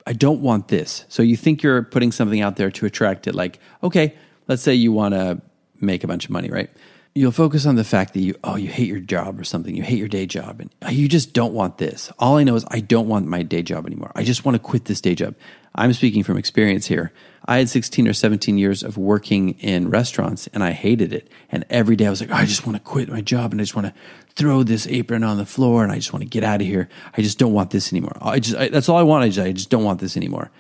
I 0.06 0.14
don't 0.14 0.42
want 0.42 0.68
this. 0.68 1.04
So 1.10 1.24
you 1.24 1.36
think 1.36 1.64
you're 1.64 1.84
putting 1.84 2.12
something 2.12 2.42
out 2.42 2.56
there 2.56 2.72
to 2.72 2.86
attract 2.86 3.28
it. 3.28 3.36
Like, 3.36 3.60
okay, 3.84 4.16
let's 4.48 4.62
say 4.62 4.76
you 4.76 4.92
want 4.92 5.14
to 5.14 5.42
make 5.82 6.04
a 6.04 6.08
bunch 6.08 6.26
of 6.26 6.32
money, 6.32 6.50
right? 6.50 6.70
You'll 7.18 7.32
focus 7.32 7.66
on 7.66 7.76
the 7.76 7.84
fact 7.84 8.14
that 8.14 8.22
you 8.22 8.36
oh 8.44 8.56
you 8.56 8.70
hate 8.70 8.88
your 8.88 9.00
job 9.00 9.40
or 9.40 9.44
something. 9.44 9.76
You 9.76 9.84
hate 9.84 9.98
your 9.98 10.08
day 10.08 10.26
job. 10.26 10.62
And 10.62 10.74
oh, 10.84 10.90
you 10.90 11.08
just 11.08 11.34
don't 11.34 11.54
want 11.54 11.78
this. 11.78 12.12
All 12.20 12.38
i 12.38 12.44
know 12.44 12.56
is 12.56 12.66
i 12.70 12.80
don't 12.80 13.08
want 13.08 13.26
my 13.26 13.44
day 13.44 13.62
job 13.62 13.86
anymore. 13.86 14.12
I 14.16 14.24
just 14.24 14.46
want 14.46 14.56
to 14.56 14.60
quit 14.60 14.86
this 14.86 15.02
day 15.02 15.16
job. 15.16 15.36
I'm 15.76 15.94
speaking 15.94 16.24
from 16.24 16.38
experience 16.38 16.88
here. 16.88 17.12
I 17.46 17.58
had 17.58 17.70
16 17.70 18.08
or 18.08 18.14
17 18.14 18.58
years 18.58 18.84
of 18.84 18.98
working 18.98 19.52
in 19.60 19.90
restaurants 19.90 20.48
and 20.48 20.64
i 20.64 20.72
hated 20.72 21.14
it. 21.14 21.30
And 21.52 21.66
every 21.70 21.96
day 21.96 22.08
i 22.08 22.10
was 22.10 22.22
like 22.22 22.32
oh, 22.32 22.36
i 22.36 22.46
just 22.46 22.66
want 22.66 22.78
to 22.78 22.84
quit 22.84 23.10
my 23.10 23.22
job 23.22 23.52
and 23.52 23.60
i 23.60 23.64
just 23.64 23.76
want 23.76 23.88
to 23.88 23.94
throw 24.36 24.64
this 24.64 24.88
apron 24.88 25.24
on 25.24 25.38
the 25.38 25.46
floor 25.46 25.84
and 25.84 25.92
i 25.92 25.96
just 25.96 26.14
want 26.14 26.24
to 26.24 26.30
get 26.30 26.44
out 26.44 26.62
of 26.62 26.68
here. 26.68 26.88
I 27.16 27.22
just 27.22 27.40
don't 27.40 27.54
want 27.54 27.72
this 27.72 27.92
anymore. 27.92 28.18
I 28.22 28.40
just 28.40 28.58
I, 28.58 28.70
that's 28.70 28.90
all 28.90 28.98
i 28.98 29.04
want. 29.04 29.24
I 29.24 29.30
just, 29.30 29.40
I 29.40 29.52
just 29.52 29.70
don't 29.70 29.84
want 29.84 30.00
this 30.00 30.16
anymore. 30.16 30.52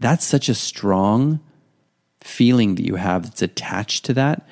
That's 0.00 0.24
such 0.24 0.48
a 0.48 0.54
strong 0.54 1.40
feeling 2.20 2.76
that 2.76 2.86
you 2.86 2.96
have 2.96 3.24
that's 3.24 3.42
attached 3.42 4.04
to 4.04 4.14
that 4.14 4.46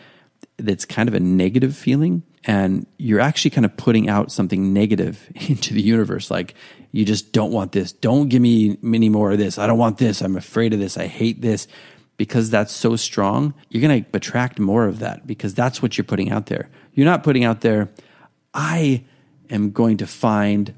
that's 0.65 0.85
kind 0.85 1.09
of 1.09 1.15
a 1.15 1.21
negative 1.21 1.77
feeling 1.77 2.23
and 2.45 2.87
you're 2.97 3.21
actually 3.21 3.51
kind 3.51 3.65
of 3.65 3.77
putting 3.77 4.09
out 4.09 4.33
something 4.33 4.73
negative 4.73 5.31
into 5.49 5.75
the 5.75 5.83
universe 5.83 6.31
like 6.31 6.55
you 6.93 7.05
just 7.05 7.33
don't 7.33 7.53
want 7.53 7.71
this. 7.71 7.93
Don't 7.93 8.29
give 8.29 8.43
me 8.43 8.77
any 8.83 9.09
more 9.09 9.31
of 9.31 9.39
this. 9.39 9.59
I 9.59 9.69
don't 9.69 9.79
want 9.79 9.99
this. 9.99 10.23
I'm 10.23 10.37
afraid 10.37 10.73
of 10.73 10.81
this. 10.81 10.97
I 10.97 11.07
hate 11.07 11.41
this. 11.41 11.69
Because 12.17 12.51
that's 12.51 12.73
so 12.75 12.97
strong 12.97 13.55
you're 13.71 13.81
going 13.81 14.05
to 14.05 14.11
attract 14.13 14.59
more 14.59 14.87
of 14.87 14.99
that 14.99 15.27
because 15.27 15.55
that's 15.55 15.81
what 15.81 15.97
you're 15.97 16.05
putting 16.05 16.31
out 16.31 16.47
there. 16.47 16.69
You're 16.93 17.07
not 17.07 17.23
putting 17.23 17.45
out 17.45 17.63
there 17.63 17.89
i 18.55 19.05
am 19.49 19.71
going 19.71 19.97
to 19.97 20.07
find 20.07 20.75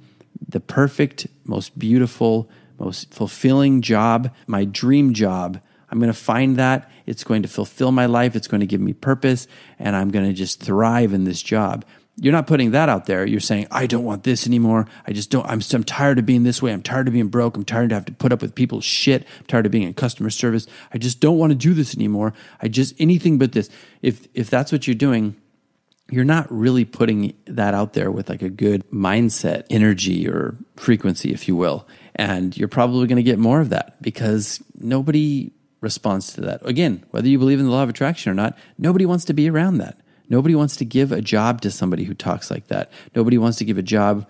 the 0.49 0.61
perfect 0.61 1.27
most 1.45 1.79
beautiful 1.79 2.49
most 2.79 3.13
fulfilling 3.13 3.81
job 3.81 4.31
my 4.47 4.65
dream 4.65 5.15
job 5.15 5.61
I'm 5.93 5.99
going 5.99 6.13
to 6.13 6.19
find 6.19 6.57
that. 6.57 6.91
It's 7.05 7.23
going 7.23 7.43
to 7.43 7.49
fulfill 7.49 7.93
my 7.93 8.07
life. 8.07 8.35
It's 8.35 8.49
going 8.49 8.63
to 8.63 8.67
give 8.67 8.81
me 8.81 8.95
purpose, 8.95 9.47
and 9.79 9.95
I'm 9.95 10.11
going 10.11 10.25
to 10.25 10.33
just 10.33 10.63
thrive 10.63 11.13
in 11.13 11.25
this 11.25 11.43
job. 11.43 11.85
You're 12.17 12.33
not 12.33 12.47
putting 12.47 12.71
that 12.71 12.89
out 12.89 13.05
there. 13.05 13.27
You're 13.27 13.41
saying, 13.41 13.67
I 13.71 13.87
don't 13.87 14.05
want 14.05 14.25
this 14.25 14.47
anymore. 14.47 14.87
I 15.07 15.13
just 15.13 15.31
don't, 15.31 15.47
I'm, 15.47 15.61
I'm 15.73 15.85
tired 15.85 16.19
of 16.19 16.25
being 16.25 16.45
this 16.45 16.63
way. 16.63 16.73
I'm 16.73 16.83
tired 16.83 17.09
of 17.09 17.15
being 17.15 17.29
broke. 17.29 17.57
I'm 17.57 17.65
tired 17.65 17.91
to 17.91 17.95
have 17.95 18.07
to 18.07 18.13
put 18.13 18.33
up 18.33 18.41
with 18.41 18.55
people's 18.55 18.85
shit. 18.85 19.27
I'm 19.41 19.47
tired 19.47 19.67
of 19.67 19.73
being 19.73 19.85
in 19.85 19.93
customer 19.93 20.31
service. 20.31 20.67
I 20.95 20.99
just 20.99 21.21
don't 21.21 21.39
want 21.39 21.51
to 21.53 21.57
do 21.57 21.75
this 21.75 21.95
anymore. 21.95 22.33
I 22.61 22.69
just, 22.69 22.95
anything 22.99 23.39
but 23.39 23.53
this. 23.53 23.69
If, 24.01 24.29
if 24.33 24.49
that's 24.49 24.73
what 24.73 24.87
you're 24.87 24.95
doing, 24.95 25.37
you're 26.11 26.25
not 26.25 26.51
really 26.51 26.87
putting 26.87 27.35
that 27.47 27.75
out 27.75 27.93
there 27.93 28.11
with 28.11 28.31
like 28.31 28.43
a 28.43 28.51
good 28.51 28.89
mindset, 28.91 29.65
energy, 29.69 30.27
or 30.29 30.57
frequency, 30.77 31.33
if 31.33 31.49
you 31.49 31.57
will. 31.57 31.87
And 32.15 32.57
you're 32.57 32.69
probably 32.69 33.07
going 33.07 33.17
to 33.17 33.23
get 33.23 33.39
more 33.39 33.61
of 33.61 33.71
that 33.71 34.01
because 34.03 34.63
nobody 34.79 35.53
response 35.83 36.33
to 36.33 36.41
that. 36.41 36.67
Again, 36.67 37.05
whether 37.11 37.29
you 37.29 37.39
believe 37.39 37.59
in 37.59 37.67
the 37.67 37.71
law 37.71 37.83
of 37.83 37.91
attraction 37.91 38.33
or 38.33 38.35
not, 38.35 38.57
nobody 38.79 39.05
wants 39.05 39.27
to 39.27 39.35
be 39.35 39.51
around 39.51 39.79
that. 39.79 39.99
Nobody 40.31 40.55
wants 40.55 40.77
to 40.77 40.87
give 40.87 41.13
a 41.13 41.21
job 41.21 41.61
to 41.61 41.71
somebody 41.71 42.05
who 42.05 42.15
talks 42.15 42.51
like 42.51 42.69
that. 42.69 42.91
Nobody 43.15 43.37
wants 43.37 43.59
to 43.59 43.67
give 43.67 43.77
a 43.77 43.83
job 43.83 44.27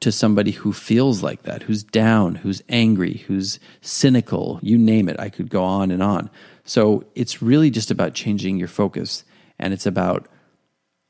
to 0.00 0.12
somebody 0.12 0.50
who 0.50 0.72
feels 0.72 1.22
like 1.22 1.44
that, 1.44 1.62
who's 1.62 1.82
down, 1.82 2.34
who's 2.34 2.62
angry, 2.68 3.24
who's 3.26 3.58
cynical, 3.80 4.60
you 4.62 4.76
name 4.76 5.08
it. 5.08 5.18
I 5.18 5.30
could 5.30 5.48
go 5.48 5.64
on 5.64 5.90
and 5.90 6.02
on. 6.02 6.28
So 6.64 7.04
it's 7.14 7.40
really 7.40 7.70
just 7.70 7.90
about 7.90 8.12
changing 8.12 8.58
your 8.58 8.68
focus 8.68 9.24
and 9.58 9.72
it's 9.72 9.86
about 9.86 10.28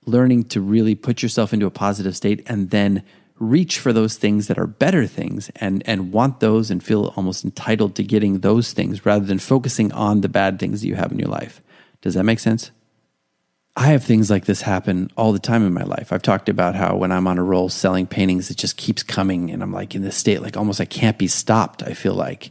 learning 0.06 0.44
to 0.44 0.60
really 0.60 0.94
put 0.94 1.22
yourself 1.22 1.52
into 1.52 1.66
a 1.66 1.70
positive 1.70 2.16
state 2.16 2.42
and 2.46 2.70
then 2.70 3.02
reach 3.38 3.78
for 3.78 3.92
those 3.92 4.16
things 4.16 4.48
that 4.48 4.58
are 4.58 4.66
better 4.66 5.06
things 5.06 5.50
and 5.56 5.82
and 5.86 6.12
want 6.12 6.40
those 6.40 6.70
and 6.70 6.82
feel 6.82 7.12
almost 7.16 7.44
entitled 7.44 7.94
to 7.94 8.02
getting 8.02 8.40
those 8.40 8.72
things 8.72 9.06
rather 9.06 9.24
than 9.24 9.38
focusing 9.38 9.92
on 9.92 10.20
the 10.20 10.28
bad 10.28 10.58
things 10.58 10.80
that 10.80 10.88
you 10.88 10.96
have 10.96 11.12
in 11.12 11.18
your 11.18 11.28
life. 11.28 11.60
Does 12.00 12.14
that 12.14 12.24
make 12.24 12.40
sense? 12.40 12.70
I 13.76 13.86
have 13.88 14.02
things 14.02 14.28
like 14.28 14.46
this 14.46 14.62
happen 14.62 15.08
all 15.16 15.32
the 15.32 15.38
time 15.38 15.64
in 15.64 15.72
my 15.72 15.84
life. 15.84 16.12
I've 16.12 16.22
talked 16.22 16.48
about 16.48 16.74
how 16.74 16.96
when 16.96 17.12
I'm 17.12 17.28
on 17.28 17.38
a 17.38 17.44
roll 17.44 17.68
selling 17.68 18.08
paintings, 18.08 18.50
it 18.50 18.56
just 18.56 18.76
keeps 18.76 19.04
coming 19.04 19.52
and 19.52 19.62
I'm 19.62 19.72
like 19.72 19.94
in 19.94 20.02
this 20.02 20.16
state, 20.16 20.42
like 20.42 20.56
almost 20.56 20.80
I 20.80 20.84
can't 20.84 21.16
be 21.16 21.28
stopped, 21.28 21.84
I 21.84 21.92
feel 21.92 22.14
like. 22.14 22.50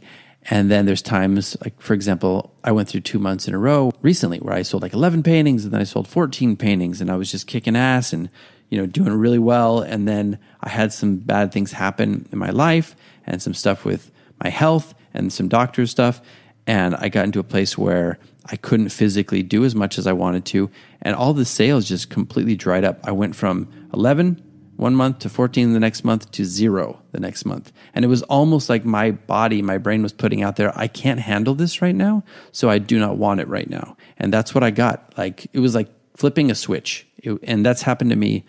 And 0.50 0.70
then 0.70 0.86
there's 0.86 1.02
times, 1.02 1.54
like 1.62 1.78
for 1.82 1.92
example, 1.92 2.54
I 2.64 2.72
went 2.72 2.88
through 2.88 3.02
two 3.02 3.18
months 3.18 3.46
in 3.46 3.52
a 3.52 3.58
row 3.58 3.92
recently 4.00 4.38
where 4.38 4.54
I 4.54 4.62
sold 4.62 4.82
like 4.82 4.94
11 4.94 5.22
paintings 5.22 5.64
and 5.64 5.74
then 5.74 5.82
I 5.82 5.84
sold 5.84 6.08
14 6.08 6.56
paintings 6.56 7.02
and 7.02 7.10
I 7.10 7.16
was 7.16 7.30
just 7.30 7.46
kicking 7.46 7.76
ass 7.76 8.14
and 8.14 8.30
you 8.70 8.78
know, 8.78 8.86
doing 8.86 9.12
really 9.12 9.38
well. 9.38 9.80
And 9.80 10.06
then 10.06 10.38
I 10.60 10.68
had 10.68 10.92
some 10.92 11.16
bad 11.16 11.52
things 11.52 11.72
happen 11.72 12.28
in 12.32 12.38
my 12.38 12.50
life 12.50 12.94
and 13.26 13.40
some 13.42 13.54
stuff 13.54 13.84
with 13.84 14.10
my 14.42 14.50
health 14.50 14.94
and 15.14 15.32
some 15.32 15.48
doctor 15.48 15.86
stuff. 15.86 16.20
And 16.66 16.94
I 16.96 17.08
got 17.08 17.24
into 17.24 17.40
a 17.40 17.44
place 17.44 17.78
where 17.78 18.18
I 18.44 18.56
couldn't 18.56 18.90
physically 18.90 19.42
do 19.42 19.64
as 19.64 19.74
much 19.74 19.98
as 19.98 20.06
I 20.06 20.12
wanted 20.12 20.44
to. 20.46 20.70
And 21.02 21.14
all 21.14 21.32
the 21.32 21.44
sales 21.44 21.88
just 21.88 22.10
completely 22.10 22.56
dried 22.56 22.84
up. 22.84 23.00
I 23.04 23.12
went 23.12 23.36
from 23.36 23.68
11 23.94 24.42
one 24.78 24.94
month 24.94 25.18
to 25.18 25.28
14 25.28 25.72
the 25.72 25.80
next 25.80 26.04
month 26.04 26.30
to 26.30 26.44
zero 26.44 27.02
the 27.10 27.18
next 27.18 27.44
month. 27.44 27.72
And 27.94 28.04
it 28.04 28.08
was 28.08 28.22
almost 28.22 28.68
like 28.68 28.84
my 28.84 29.10
body, 29.10 29.60
my 29.60 29.76
brain 29.76 30.04
was 30.04 30.12
putting 30.12 30.40
out 30.40 30.54
there, 30.54 30.72
I 30.78 30.86
can't 30.86 31.18
handle 31.18 31.54
this 31.56 31.82
right 31.82 31.94
now. 31.94 32.22
So 32.52 32.70
I 32.70 32.78
do 32.78 32.98
not 33.00 33.16
want 33.16 33.40
it 33.40 33.48
right 33.48 33.68
now. 33.68 33.96
And 34.18 34.32
that's 34.32 34.54
what 34.54 34.62
I 34.62 34.70
got. 34.70 35.14
Like, 35.18 35.48
it 35.52 35.58
was 35.58 35.74
like 35.74 35.88
flipping 36.16 36.52
a 36.52 36.54
switch. 36.54 37.08
It, 37.16 37.40
and 37.42 37.66
that's 37.66 37.82
happened 37.82 38.10
to 38.10 38.16
me 38.16 38.44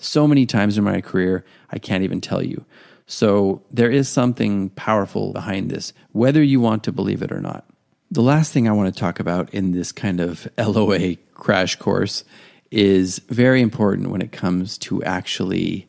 so 0.00 0.26
many 0.26 0.46
times 0.46 0.76
in 0.78 0.84
my 0.84 1.00
career, 1.00 1.44
I 1.70 1.78
can't 1.78 2.02
even 2.04 2.20
tell 2.20 2.42
you. 2.42 2.64
So 3.06 3.62
there 3.70 3.90
is 3.90 4.08
something 4.08 4.70
powerful 4.70 5.32
behind 5.32 5.70
this, 5.70 5.92
whether 6.12 6.42
you 6.42 6.60
want 6.60 6.84
to 6.84 6.92
believe 6.92 7.22
it 7.22 7.32
or 7.32 7.40
not. 7.40 7.64
The 8.10 8.22
last 8.22 8.52
thing 8.52 8.68
I 8.68 8.72
want 8.72 8.92
to 8.92 9.00
talk 9.00 9.20
about 9.20 9.52
in 9.52 9.72
this 9.72 9.92
kind 9.92 10.20
of 10.20 10.48
LOA 10.58 11.16
crash 11.34 11.76
course 11.76 12.24
is 12.70 13.18
very 13.28 13.60
important 13.60 14.10
when 14.10 14.22
it 14.22 14.32
comes 14.32 14.78
to 14.78 15.02
actually 15.02 15.88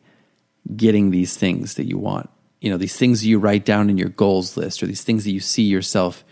getting 0.76 1.10
these 1.10 1.36
things 1.36 1.74
that 1.74 1.86
you 1.86 1.96
want. 1.96 2.28
You 2.60 2.70
know, 2.70 2.76
these 2.76 2.96
things 2.96 3.24
you 3.24 3.38
write 3.38 3.64
down 3.64 3.90
in 3.90 3.98
your 3.98 4.08
goals 4.08 4.56
list 4.56 4.82
or 4.82 4.86
these 4.86 5.04
things 5.04 5.24
that 5.24 5.32
you 5.32 5.40
see 5.40 5.62
yourself, 5.62 6.24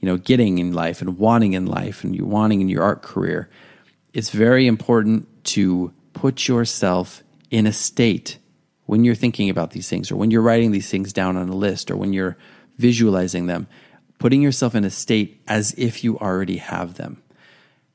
you 0.00 0.06
know, 0.06 0.16
getting 0.16 0.58
in 0.58 0.72
life 0.72 1.00
and 1.00 1.18
wanting 1.18 1.54
in 1.54 1.66
life 1.66 2.04
and 2.04 2.14
you 2.14 2.24
wanting 2.24 2.60
in 2.60 2.68
your 2.68 2.82
art 2.82 3.02
career. 3.02 3.48
It's 4.12 4.30
very 4.30 4.66
important 4.66 5.26
to 5.44 5.92
put 6.14 6.48
yourself 6.48 7.22
in 7.50 7.66
a 7.66 7.72
state 7.72 8.38
when 8.86 9.04
you're 9.04 9.14
thinking 9.14 9.50
about 9.50 9.72
these 9.72 9.88
things 9.88 10.10
or 10.10 10.16
when 10.16 10.30
you're 10.30 10.42
writing 10.42 10.72
these 10.72 10.90
things 10.90 11.12
down 11.12 11.36
on 11.36 11.48
a 11.48 11.56
list 11.56 11.90
or 11.90 11.96
when 11.96 12.12
you're 12.12 12.36
visualizing 12.78 13.46
them, 13.46 13.66
putting 14.18 14.40
yourself 14.40 14.74
in 14.74 14.84
a 14.84 14.90
state 14.90 15.42
as 15.46 15.74
if 15.76 16.02
you 16.02 16.18
already 16.18 16.56
have 16.56 16.94
them. 16.94 17.22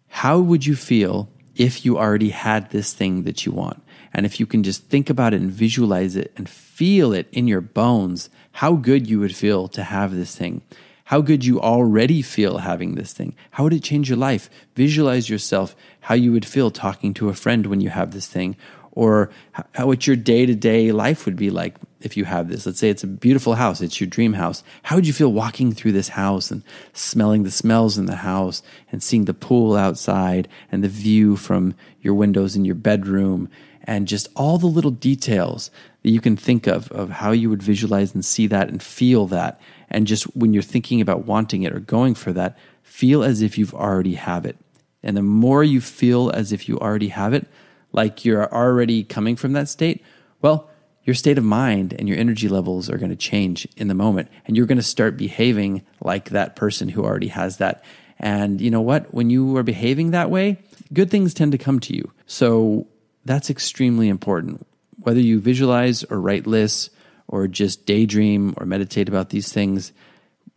How 0.08 0.40
would 0.40 0.66
you 0.66 0.76
feel 0.76 1.30
if 1.56 1.86
you 1.86 1.98
already 1.98 2.30
had 2.30 2.70
this 2.70 2.94
thing 2.94 3.24
that 3.24 3.46
you 3.46 3.52
want? 3.52 3.82
And 4.14 4.26
if 4.26 4.40
you 4.40 4.46
can 4.46 4.62
just 4.62 4.86
think 4.86 5.10
about 5.10 5.34
it 5.34 5.42
and 5.42 5.52
visualize 5.52 6.16
it 6.16 6.32
and 6.38 6.48
feel 6.48 7.14
it 7.14 7.28
in 7.32 7.48
your 7.48 7.62
bones, 7.62 8.30
how 8.52 8.74
good 8.74 9.10
you 9.10 9.20
would 9.20 9.36
feel 9.36 9.68
to 9.70 9.84
have 9.84 10.14
this 10.14 10.36
thing. 10.36 10.62
how 11.06 11.22
good 11.22 11.44
you 11.44 11.60
already 11.62 12.22
feel 12.22 12.60
having 12.60 12.96
this 12.96 13.14
thing. 13.14 13.36
How 13.52 13.64
would 13.64 13.74
it 13.74 13.84
change 13.84 14.10
your 14.10 14.18
life? 14.18 14.50
Visualize 14.76 15.30
yourself 15.30 15.76
how 16.02 16.16
you 16.16 16.32
would 16.32 16.46
feel 16.46 16.72
talking 16.72 17.14
to 17.16 17.30
a 17.30 17.34
friend 17.34 17.66
when 17.66 17.82
you 17.82 17.90
have 17.90 18.12
this 18.12 18.28
thing, 18.28 18.56
or 18.96 19.32
how 19.74 19.88
what 19.88 20.06
your 20.06 20.16
day 20.16 20.46
to 20.46 20.56
day 20.56 20.92
life 20.92 21.26
would 21.26 21.36
be 21.36 21.50
like 21.50 21.76
if 22.00 22.16
you 22.16 22.26
have 22.26 22.48
this. 22.48 22.66
Let's 22.66 22.80
say 22.80 22.90
it's 22.90 23.04
a 23.04 23.08
beautiful 23.08 23.56
house, 23.56 23.82
it's 23.82 24.00
your 24.00 24.10
dream 24.10 24.34
house. 24.34 24.64
How 24.84 24.96
would 24.96 25.08
you 25.08 25.14
feel 25.14 25.34
walking 25.34 25.74
through 25.74 25.94
this 25.94 26.10
house 26.10 26.52
and 26.52 26.64
smelling 26.94 27.44
the 27.44 27.52
smells 27.52 27.98
in 27.98 28.06
the 28.06 28.18
house 28.18 28.62
and 28.92 29.02
seeing 29.02 29.26
the 29.26 29.34
pool 29.34 29.76
outside 29.76 30.48
and 30.72 30.84
the 30.84 30.90
view 30.90 31.36
from 31.36 31.74
your 32.02 32.14
windows 32.14 32.56
in 32.56 32.66
your 32.66 32.76
bedroom 32.76 33.50
and 33.86 34.08
just 34.08 34.30
all 34.36 34.58
the 34.58 34.68
little 34.68 34.92
details 34.92 35.72
that 36.04 36.12
you 36.12 36.22
can 36.22 36.38
think 36.38 36.68
of 36.68 36.92
of 36.92 37.10
how 37.10 37.32
you 37.32 37.50
would 37.50 37.64
visualize 37.64 38.14
and 38.14 38.24
see 38.24 38.48
that 38.48 38.70
and 38.70 38.82
feel 38.84 39.26
that 39.28 39.60
and 39.90 40.08
just 40.08 40.24
when 40.36 40.54
you're 40.54 40.64
thinking 40.64 41.02
about 41.02 41.26
wanting 41.26 41.64
it 41.64 41.74
or 41.74 41.80
going 41.80 42.14
for 42.14 42.32
that 42.32 42.58
feel 42.84 43.24
as 43.24 43.42
if 43.42 43.58
you've 43.58 43.74
already 43.74 44.16
have 44.16 44.46
it 44.46 44.58
and 45.02 45.18
the 45.18 45.22
more 45.22 45.64
you 45.64 45.82
feel 45.82 46.30
as 46.32 46.52
if 46.52 46.70
you 46.70 46.78
already 46.80 47.10
have 47.10 47.34
it 47.34 47.48
like 47.94 48.26
you're 48.26 48.54
already 48.54 49.04
coming 49.04 49.36
from 49.36 49.54
that 49.54 49.70
state 49.70 50.04
well 50.42 50.70
your 51.06 51.14
state 51.14 51.38
of 51.38 51.44
mind 51.44 51.94
and 51.94 52.08
your 52.08 52.18
energy 52.18 52.48
levels 52.48 52.90
are 52.90 52.98
going 52.98 53.10
to 53.10 53.16
change 53.16 53.68
in 53.76 53.88
the 53.90 53.94
moment 53.94 54.30
and 54.46 54.56
you're 54.56 54.66
going 54.66 54.78
to 54.78 54.84
start 54.84 55.18
behaving 55.18 55.86
like 56.02 56.30
that 56.30 56.56
person 56.56 56.88
who 56.88 57.04
already 57.04 57.28
has 57.28 57.58
that. 57.58 57.84
And 58.20 58.62
you 58.62 58.72
know 58.72 58.80
what? 58.80 59.14
When 59.14 59.30
you 59.30 59.58
are 59.58 59.64
behaving 59.64 60.12
that 60.12 60.30
way 60.30 60.60
good 60.94 61.10
things 61.10 61.34
tend 61.34 61.52
to 61.52 61.58
come 61.58 61.80
to 61.80 61.96
you. 61.96 62.12
So 62.28 62.88
that's 63.26 63.50
extremely 63.50 64.10
important. 64.10 64.66
Whether 65.00 65.20
you 65.20 65.40
visualize 65.40 66.04
or 66.04 66.22
write 66.22 66.46
lists 66.46 66.90
or 67.28 67.48
just 67.48 67.86
daydream 67.86 68.54
or 68.58 68.66
meditate 68.66 69.10
about 69.10 69.30
these 69.30 69.52
things, 69.52 69.92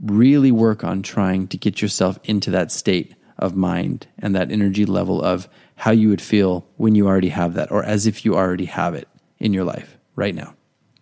really 0.01 0.53
work 0.53 0.85
on 0.85 1.03
trying 1.03 1.49
to 1.49 1.57
get 1.57 1.81
yourself 1.81 2.19
into 2.25 2.51
that 2.51 2.71
state 2.71 3.15
of 3.39 3.57
mind 3.57 4.07
and 4.19 4.35
that 4.35 4.53
energy 4.53 4.85
level 4.85 5.23
of 5.23 5.49
how 5.77 5.91
you 5.91 6.09
would 6.09 6.21
feel 6.21 6.67
when 6.77 6.95
you 6.95 7.07
already 7.07 7.29
have 7.29 7.55
that 7.55 7.71
or 7.71 7.85
as 7.85 8.07
if 8.07 8.25
you 8.25 8.35
already 8.35 8.65
have 8.65 8.95
it 8.95 9.09
in 9.39 9.53
your 9.53 9.65
life 9.65 9.97
right 10.17 10.35
now. 10.35 10.55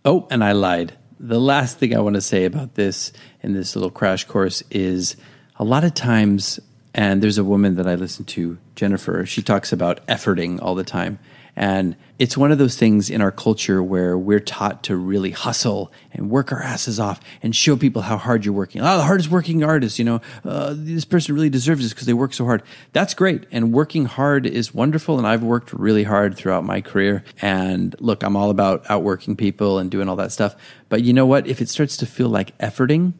Oh, 0.04 0.26
and 0.30 0.44
I 0.44 0.52
lied. 0.52 0.92
The 1.18 1.40
last 1.40 1.78
thing 1.78 1.96
I 1.96 2.00
want 2.00 2.14
to 2.14 2.20
say 2.20 2.44
about 2.44 2.74
this 2.74 3.12
in 3.42 3.54
this 3.54 3.74
little 3.74 3.90
crash 3.90 4.24
course 4.24 4.62
is 4.70 5.16
a 5.56 5.64
lot 5.64 5.84
of 5.84 5.94
times, 5.94 6.60
and 6.92 7.22
there's 7.22 7.38
a 7.38 7.44
woman 7.44 7.76
that 7.76 7.86
I 7.86 7.94
listen 7.94 8.24
to, 8.26 8.58
Jennifer, 8.74 9.24
she 9.24 9.40
talks 9.42 9.72
about 9.72 10.04
efforting 10.08 10.60
all 10.60 10.74
the 10.74 10.84
time. 10.84 11.18
And 11.56 11.96
it's 12.18 12.36
one 12.36 12.50
of 12.50 12.58
those 12.58 12.76
things 12.76 13.10
in 13.10 13.20
our 13.20 13.30
culture 13.30 13.82
where 13.82 14.18
we're 14.18 14.40
taught 14.40 14.82
to 14.84 14.96
really 14.96 15.30
hustle 15.30 15.92
and 16.12 16.30
work 16.30 16.52
our 16.52 16.62
asses 16.62 16.98
off 16.98 17.20
and 17.42 17.54
show 17.54 17.76
people 17.76 18.02
how 18.02 18.16
hard 18.16 18.44
you're 18.44 18.54
working. 18.54 18.80
Oh, 18.80 18.96
the 18.96 19.04
hardest 19.04 19.30
working 19.30 19.62
artist, 19.62 19.98
you 19.98 20.04
know, 20.04 20.20
uh, 20.44 20.74
this 20.76 21.04
person 21.04 21.34
really 21.34 21.50
deserves 21.50 21.82
this 21.82 21.92
because 21.92 22.06
they 22.06 22.12
work 22.12 22.34
so 22.34 22.44
hard. 22.44 22.62
That's 22.92 23.14
great. 23.14 23.46
And 23.52 23.72
working 23.72 24.06
hard 24.06 24.46
is 24.46 24.74
wonderful. 24.74 25.18
And 25.18 25.26
I've 25.26 25.42
worked 25.42 25.72
really 25.72 26.04
hard 26.04 26.36
throughout 26.36 26.64
my 26.64 26.80
career. 26.80 27.24
And 27.40 27.94
look, 28.00 28.22
I'm 28.22 28.36
all 28.36 28.50
about 28.50 28.84
outworking 28.88 29.36
people 29.36 29.78
and 29.78 29.90
doing 29.90 30.08
all 30.08 30.16
that 30.16 30.32
stuff. 30.32 30.56
But 30.88 31.02
you 31.02 31.12
know 31.12 31.26
what? 31.26 31.46
If 31.46 31.60
it 31.60 31.68
starts 31.68 31.96
to 31.98 32.06
feel 32.06 32.28
like 32.28 32.56
efforting, 32.58 33.14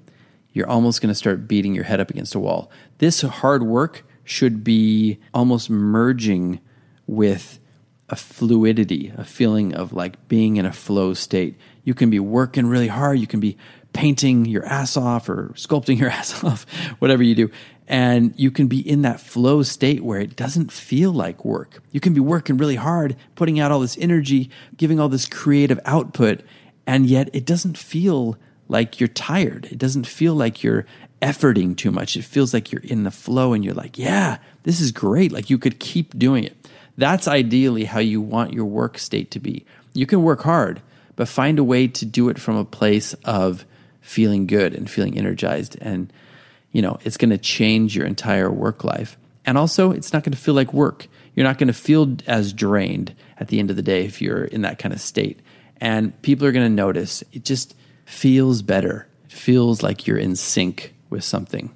you're 0.53 0.69
almost 0.69 1.01
going 1.01 1.11
to 1.11 1.15
start 1.17 1.47
beating 1.47 1.75
your 1.75 1.85
head 1.85 2.01
up 2.01 2.11
against 2.11 2.35
a 2.35 2.41
wall. 2.41 2.71
This 2.99 3.23
hard 3.23 3.65
work 3.65 4.05
should 4.25 4.65
be 4.65 5.19
almost 5.33 5.69
merging 5.69 6.61
with 7.07 7.59
a 8.09 8.17
fluidity, 8.17 9.13
a 9.17 9.25
feeling 9.25 9.75
of 9.75 9.93
like 9.93 10.29
being 10.29 10.57
in 10.57 10.67
a 10.67 10.73
flow 10.73 11.15
state. 11.15 11.57
You 11.85 11.95
can 11.95 12.11
be 12.11 12.21
working 12.21 12.67
really 12.67 12.89
hard, 12.89 13.19
you 13.19 13.27
can 13.27 13.41
be 13.41 13.57
painting 13.93 14.45
your 14.45 14.65
ass 14.67 14.97
off 14.97 15.29
or 15.29 15.53
sculpting 15.55 15.99
your 15.99 16.11
ass 16.19 16.45
off, 16.45 16.65
whatever 16.99 17.23
you 17.23 17.35
do. 17.35 17.51
And 17.87 18.35
you 18.37 18.51
can 18.51 18.67
be 18.67 18.87
in 18.87 19.03
that 19.03 19.21
flow 19.21 19.63
state 19.63 20.03
where 20.03 20.19
it 20.19 20.37
doesn't 20.37 20.73
feel 20.73 21.13
like 21.13 21.45
work. 21.45 21.83
You 21.93 22.01
can 22.01 22.15
be 22.15 22.21
working 22.21 22.57
really 22.57 22.77
hard, 22.77 23.17
putting 23.35 23.61
out 23.61 23.71
all 23.71 23.81
this 23.81 23.99
energy, 23.99 24.51
giving 24.77 24.99
all 24.99 25.09
this 25.09 25.27
creative 25.27 25.79
output, 25.85 26.43
and 26.87 27.07
yet 27.07 27.29
it 27.33 27.45
doesn't 27.45 27.77
feel 27.77 28.39
like 28.69 29.01
you're 29.01 29.09
tired. 29.09 29.67
It 29.67 29.79
doesn't 29.79 30.07
feel 30.07 30.35
like 30.35 30.63
you're 30.63 30.87
efforting 31.21 31.77
too 31.77 31.91
much. 31.91 32.17
It 32.17 32.25
feels 32.25 32.53
like 32.53 32.73
you're 32.73 32.83
in 32.83 33.05
the 33.05 33.11
flow 33.11 33.53
and 33.53 33.65
you're 33.65 33.75
like, 33.75 33.99
yeah, 33.99 34.39
this 34.63 34.81
is 34.81 34.93
great. 34.93 35.33
Like 35.33 35.51
you 35.51 35.59
could 35.59 35.79
keep 35.79 36.19
doing 36.19 36.45
it. 36.45 36.64
That's 36.97 37.27
ideally 37.29 37.85
how 37.85 38.01
you 38.01 38.21
want 38.21 38.53
your 38.53 38.67
work 38.67 38.99
state 38.99 39.31
to 39.33 39.41
be. 39.41 39.65
You 39.93 40.07
can 40.07 40.23
work 40.23 40.43
hard, 40.43 40.83
but 41.17 41.29
find 41.29 41.59
a 41.59 41.65
way 41.65 41.89
to 41.89 42.05
do 42.05 42.29
it 42.29 42.39
from 42.39 42.57
a 42.57 42.65
place 42.65 43.15
of 43.25 43.65
feeling 44.01 44.47
good 44.47 44.75
and 44.75 44.89
feeling 44.89 45.19
energized. 45.19 45.77
And, 45.81 46.13
you 46.73 46.83
know, 46.83 46.99
it's 47.05 47.17
going 47.17 47.31
to 47.31 47.39
change 47.39 47.97
your 47.97 48.07
entire 48.07 48.51
work 48.51 48.85
life. 48.85 49.17
And 49.47 49.59
also, 49.59 49.91
it's 49.91 50.13
not 50.13 50.25
going 50.25 50.33
to 50.33 50.39
feel 50.39 50.55
like 50.55 50.73
work. 50.73 51.07
You're 51.35 51.45
not 51.47 51.59
going 51.59 51.69
to 51.69 51.75
feel 51.75 52.17
as 52.27 52.53
drained 52.53 53.15
at 53.39 53.49
the 53.49 53.59
end 53.59 53.71
of 53.71 53.77
the 53.77 53.83
day 53.83 54.05
if 54.05 54.23
you're 54.23 54.45
in 54.45 54.63
that 54.63 54.79
kind 54.79 54.95
of 54.95 55.01
state. 55.01 55.41
And 55.81 56.21
people 56.23 56.47
are 56.47 56.53
going 56.53 56.67
to 56.67 56.75
notice 56.75 57.23
it 57.33 57.45
just 57.45 57.75
feels 58.05 58.63
better. 58.63 59.09
It 59.25 59.33
feels 59.33 59.83
like 59.83 60.07
you're 60.07 60.17
in 60.17 60.37
sync 60.37 60.95
with 61.11 61.25
something. 61.25 61.75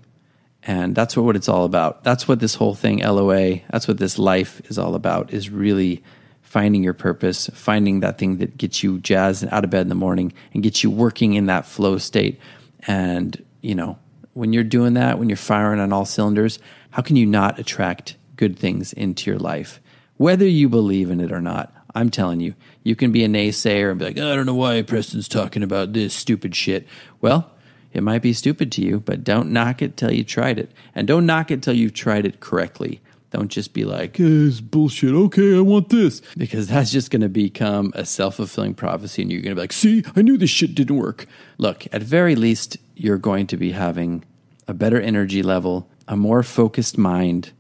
And 0.65 0.95
that's 0.95 1.17
what, 1.17 1.37
it's 1.37 1.49
all 1.49 1.65
about. 1.65 2.05
That's 2.05 2.27
what 2.27 2.41
this 2.41 2.55
whole 2.55 2.75
thing, 2.75 2.99
LOA, 2.99 3.61
that's 3.71 3.89
what 3.89 3.99
this 3.99 4.19
life 4.19 4.61
is 4.71 4.79
all 4.79 4.95
about, 4.95 5.33
is 5.33 5.51
really 5.51 6.03
finding 6.43 6.83
your 6.83 6.95
purpose, 6.95 7.49
finding 7.55 8.01
that 8.01 8.19
thing 8.19 8.39
that 8.39 8.57
gets 8.57 8.83
you 8.83 8.99
jazzed 8.99 9.47
out 9.51 9.65
of 9.65 9.71
bed 9.71 9.83
in 9.83 9.89
the 9.89 9.95
morning 9.95 10.33
and 10.53 10.63
gets 10.63 10.83
you 10.83 10.91
working 10.91 11.35
in 11.35 11.47
that 11.47 11.67
flow 11.67 11.99
state. 11.99 12.41
And, 12.87 13.43
you 13.61 13.75
know, 13.75 13.99
when 14.35 14.53
you're 14.53 14.65
doing 14.65 14.95
that, 14.95 15.19
when 15.19 15.29
you're 15.29 15.37
firing 15.37 15.81
on 15.81 15.93
all 15.93 16.05
cylinders, 16.05 16.59
how 16.91 17.03
can 17.03 17.17
you 17.17 17.27
not 17.27 17.59
attract 17.59 18.17
good 18.37 18.59
things 18.59 18.93
into 18.93 19.31
your 19.31 19.39
life? 19.39 19.81
Whether 20.17 20.47
you 20.47 20.69
believe 20.69 21.11
in 21.11 21.21
it 21.21 21.33
or 21.33 21.41
not, 21.41 21.73
I'm 21.95 22.11
telling 22.11 22.41
you, 22.41 22.55
you 22.83 22.97
can 22.97 23.13
be 23.13 23.25
a 23.25 23.29
naysayer 23.29 23.91
and 23.91 23.99
be 23.99 24.07
like, 24.07 24.19
I 24.19 24.35
don't 24.35 24.47
know 24.47 24.55
why 24.55 24.83
Preston's 24.83 25.29
talking 25.29 25.63
about 25.63 25.93
this 25.93 26.15
stupid 26.15 26.55
shit. 26.55 26.87
Well, 27.21 27.51
it 27.93 28.03
might 28.03 28.23
be 28.23 28.33
stupid 28.33 28.71
to 28.73 28.83
you, 28.83 29.01
but 29.01 29.25
don't 29.25 29.51
knock 29.51 29.83
it 29.83 29.97
till 29.97 30.13
you 30.13 30.25
tried 30.25 30.59
it. 30.59 30.71
And 30.95 31.07
don't 31.07 31.27
knock 31.27 31.51
it 31.51 31.63
till 31.63 31.75
you've 31.75 31.95
tried 31.95 32.27
it 32.27 32.41
correctly. 32.41 33.01
Don't 33.31 33.49
just 33.49 33.75
be 33.75 33.85
like, 33.85 34.19
it's 34.19 34.61
bullshit. 34.61 35.13
Okay, 35.13 35.57
I 35.57 35.61
want 35.61 35.91
this. 35.91 36.23
Because 36.37 36.69
that's 36.69 36.91
just 36.91 37.11
going 37.11 37.23
to 37.23 37.29
become 37.29 37.93
a 37.95 38.05
self 38.05 38.37
fulfilling 38.37 38.75
prophecy. 38.75 39.23
And 39.23 39.31
you're 39.31 39.43
going 39.43 39.51
to 39.51 39.57
be 39.57 39.63
like, 39.63 39.73
see, 39.73 40.03
I 40.17 40.23
knew 40.23 40.39
this 40.39 40.51
shit 40.51 40.75
didn't 40.75 40.97
work. 40.97 41.27
Look, 41.59 41.87
at 41.93 42.03
very 42.03 42.35
least, 42.35 42.79
you're 42.95 43.19
going 43.19 43.47
to 43.49 43.57
be 43.57 43.73
having 43.73 44.25
a 44.67 44.75
better 44.75 45.01
energy 45.01 45.43
level, 45.43 45.89
a 46.07 46.17
more 46.17 46.43
focused 46.43 46.97
mind. 46.97 47.53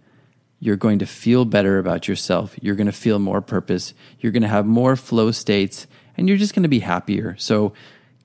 You're 0.60 0.76
going 0.76 0.98
to 1.00 1.06
feel 1.06 1.44
better 1.44 1.78
about 1.78 2.08
yourself. 2.08 2.56
You're 2.60 2.74
going 2.74 2.86
to 2.86 2.92
feel 2.92 3.18
more 3.18 3.40
purpose. 3.40 3.94
You're 4.20 4.32
going 4.32 4.42
to 4.42 4.48
have 4.48 4.66
more 4.66 4.96
flow 4.96 5.30
states, 5.30 5.86
and 6.16 6.28
you're 6.28 6.38
just 6.38 6.54
going 6.54 6.64
to 6.64 6.68
be 6.68 6.80
happier. 6.80 7.36
So 7.38 7.74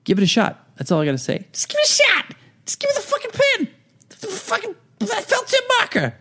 give 0.04 0.18
it 0.18 0.24
a 0.24 0.26
shot. 0.26 0.63
That's 0.76 0.90
all 0.90 1.00
I 1.00 1.04
got 1.04 1.12
to 1.12 1.18
say. 1.18 1.46
Just 1.52 1.68
give 1.68 1.76
me 1.76 1.82
a 1.84 1.88
shot. 1.88 2.34
Just 2.66 2.80
give 2.80 2.88
me 2.90 2.94
the 2.96 3.02
fucking 3.02 3.30
pen. 3.30 3.68
The 4.08 4.26
fucking 4.26 4.74
felt 5.00 5.48
tip 5.48 5.64
marker. 5.78 6.14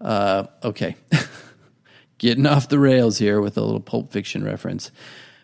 Uh, 0.00 0.46
okay. 0.64 0.96
Getting 2.18 2.46
off 2.46 2.68
the 2.68 2.78
rails 2.78 3.18
here 3.18 3.40
with 3.40 3.56
a 3.56 3.60
little 3.60 3.80
Pulp 3.80 4.12
Fiction 4.12 4.44
reference. 4.44 4.90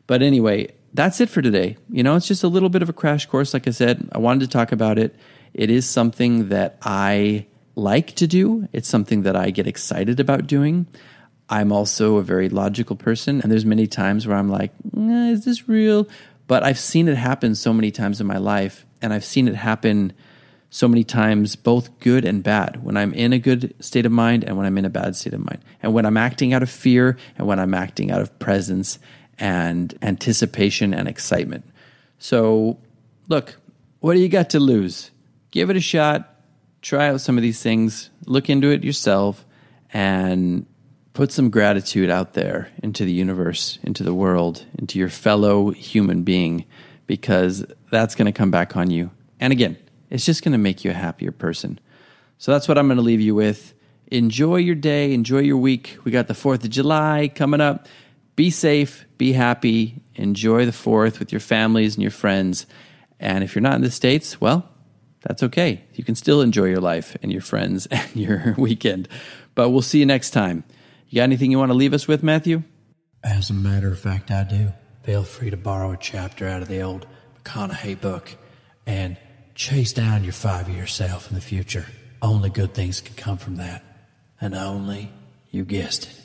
But 0.07 0.23
anyway, 0.23 0.73
that's 0.95 1.21
it 1.21 1.29
for 1.29 1.43
today. 1.43 1.77
You 1.91 2.03
know, 2.03 2.17
it's 2.17 2.29
just 2.29 2.45
a 2.45 2.49
little 2.49 2.69
bit 2.69 2.83
of 2.83 2.89
a 2.89 2.93
crash 2.93 3.27
course. 3.27 3.53
Like 3.53 3.67
I 3.67 3.73
said, 3.73 4.09
I 4.13 4.19
wanted 4.19 4.41
to 4.41 4.49
talk 4.49 4.73
about 4.73 4.99
it. 4.99 5.15
It 5.55 5.71
is 5.71 5.89
something 5.89 6.51
that 6.51 6.79
I 6.83 7.47
like 7.75 8.15
to 8.17 8.27
do, 8.27 8.69
it's 8.73 8.89
something 8.89 9.23
that 9.23 9.37
I 9.37 9.51
get 9.51 9.67
excited 9.67 10.19
about 10.19 10.47
doing. 10.47 10.87
I'm 11.49 11.73
also 11.73 12.17
a 12.17 12.23
very 12.23 12.49
logical 12.49 12.97
person, 12.97 13.41
and 13.41 13.51
there's 13.51 13.65
many 13.65 13.87
times 13.87 14.27
where 14.27 14.37
I'm 14.37 14.51
like, 14.51 14.73
eh, 14.97 15.31
"Is 15.31 15.45
this 15.45 15.69
real?" 15.69 16.09
But 16.49 16.65
I've 16.65 16.79
seen 16.79 17.07
it 17.07 17.17
happen 17.17 17.55
so 17.55 17.73
many 17.73 17.93
times 17.93 18.21
in 18.21 18.27
my 18.27 18.39
life, 18.39 18.85
and 19.01 19.13
I've 19.13 19.25
seen 19.25 19.47
it 19.47 19.55
happen 19.55 20.13
so 20.71 20.89
many 20.89 21.05
times, 21.05 21.57
both 21.57 21.99
good 22.01 22.25
and 22.25 22.43
bad, 22.43 22.83
when 22.83 22.97
I'm 22.97 23.15
in 23.15 23.33
a 23.33 23.39
good 23.39 23.75
state 23.81 24.05
of 24.05 24.13
mind 24.13 24.45
and 24.45 24.57
when 24.57 24.67
I'm 24.67 24.77
in 24.77 24.85
a 24.85 24.91
bad 24.91 25.15
state 25.15 25.33
of 25.33 25.41
mind. 25.41 25.61
And 25.83 25.95
when 25.95 26.05
I'm 26.05 26.17
acting 26.17 26.53
out 26.53 26.63
of 26.63 26.71
fear 26.71 27.17
and 27.37 27.47
when 27.47 27.59
I'm 27.59 27.75
acting 27.75 28.11
out 28.11 28.21
of 28.21 28.39
presence 28.39 28.99
and 29.39 29.97
anticipation 30.03 30.93
and 30.93 31.07
excitement. 31.07 31.65
So, 32.19 32.79
look, 33.29 33.57
what 34.01 34.15
do 34.15 34.21
you 34.21 34.29
got 34.29 34.51
to 34.51 34.61
lose? 34.61 35.11
Give 35.51 35.71
it 35.71 35.77
a 35.77 35.81
shot, 35.81 36.35
try 36.83 37.09
out 37.09 37.21
some 37.21 37.39
of 37.39 37.43
these 37.43 37.63
things, 37.63 38.11
look 38.27 38.51
into 38.51 38.71
it 38.71 38.85
yourself, 38.85 39.47
and 39.93 40.67
put 41.19 41.33
some 41.33 41.51
gratitude 41.51 42.09
out 42.09 42.35
there 42.35 42.71
into 42.81 43.05
the 43.05 43.11
universe, 43.11 43.81
into 43.83 44.05
the 44.05 44.15
world, 44.15 44.65
into 44.79 45.01
your 45.01 45.09
fellow 45.09 45.73
human 45.73 46.23
being, 46.23 46.65
because 47.09 47.67
that's 47.91 48.15
going 48.15 48.27
to 48.27 48.31
come 48.31 48.53
back 48.53 48.77
on 48.77 48.89
you. 48.89 49.11
And 49.41 49.53
again, 49.53 49.77
it's 50.11 50.25
just 50.25 50.45
going 50.45 50.53
to 50.53 50.59
make 50.59 50.85
you 50.85 50.93
a 50.93 50.95
happier 50.95 51.33
person. 51.33 51.81
So 52.39 52.53
that's 52.53 52.69
what 52.69 52.79
I'm 52.79 52.87
going 52.87 52.99
to 52.99 53.03
leave 53.03 53.21
you 53.21 53.35
with. 53.35 53.75
Enjoy 54.13 54.59
your 54.59 54.77
day, 54.77 55.13
enjoy 55.13 55.41
your 55.41 55.57
week. 55.57 55.99
We 56.05 56.13
got 56.13 56.29
the 56.29 56.35
4th 56.35 56.63
of 56.63 56.71
July 56.71 57.33
coming 57.35 57.61
up. 57.61 57.89
Be 58.37 58.49
safe, 58.49 59.05
be 59.19 59.33
happy, 59.33 60.01
enjoy 60.15 60.67
the 60.67 60.71
4th 60.71 61.19
with 61.19 61.33
your 61.33 61.41
families 61.41 61.97
and 61.97 62.03
your 62.03 62.13
friends. 62.13 62.65
And 63.19 63.43
if 63.43 63.57
you're 63.57 63.63
not 63.63 63.75
in 63.75 63.83
the 63.83 63.91
States, 63.91 64.41
well, 64.41 64.69
that's 65.23 65.43
okay. 65.43 65.83
You 65.95 66.05
can 66.05 66.15
still 66.15 66.43
enjoy 66.43 66.67
your 66.67 66.81
life 66.81 67.17
and 67.25 67.33
your 67.33 67.43
friends 67.43 67.87
and 67.91 68.15
your 68.15 68.55
weekend. 68.57 69.09
But 69.57 69.71
we'll 69.71 69.83
see 69.83 69.99
you 69.99 70.07
next 70.07 70.31
time. 70.31 70.63
You 71.09 71.17
got 71.17 71.23
anything 71.23 71.51
you 71.51 71.59
want 71.59 71.71
to 71.71 71.75
leave 71.75 71.95
us 71.95 72.07
with, 72.07 72.23
Matthew? 72.23 72.63
As 73.25 73.49
a 73.49 73.55
matter 73.55 73.91
of 73.91 73.99
fact, 73.99 74.31
I 74.31 74.45
do. 74.45 74.73
Feel 75.05 75.25
free 75.25 75.49
to 75.49 75.57
borrow 75.57 75.93
a 75.93 75.97
chapter 75.97 76.47
out 76.47 76.61
of 76.61 76.69
the 76.69 76.83
old 76.83 77.07
McConaughey 77.43 77.99
book 77.99 78.37
and 78.87 79.17
chase 79.55 79.95
down 79.95 80.23
your 80.23 80.35
five 80.35 80.69
year 80.69 80.87
self 80.87 81.31
in 81.31 81.35
the 81.35 81.41
future. 81.41 81.87
Only 82.21 82.51
good 82.51 82.75
things 82.75 83.01
can 83.01 83.15
come 83.15 83.39
from 83.39 83.57
that. 83.57 83.83
And 84.39 84.55
only, 84.55 85.11
you 85.51 85.65
guessed 85.65 86.05
it, 86.05 86.21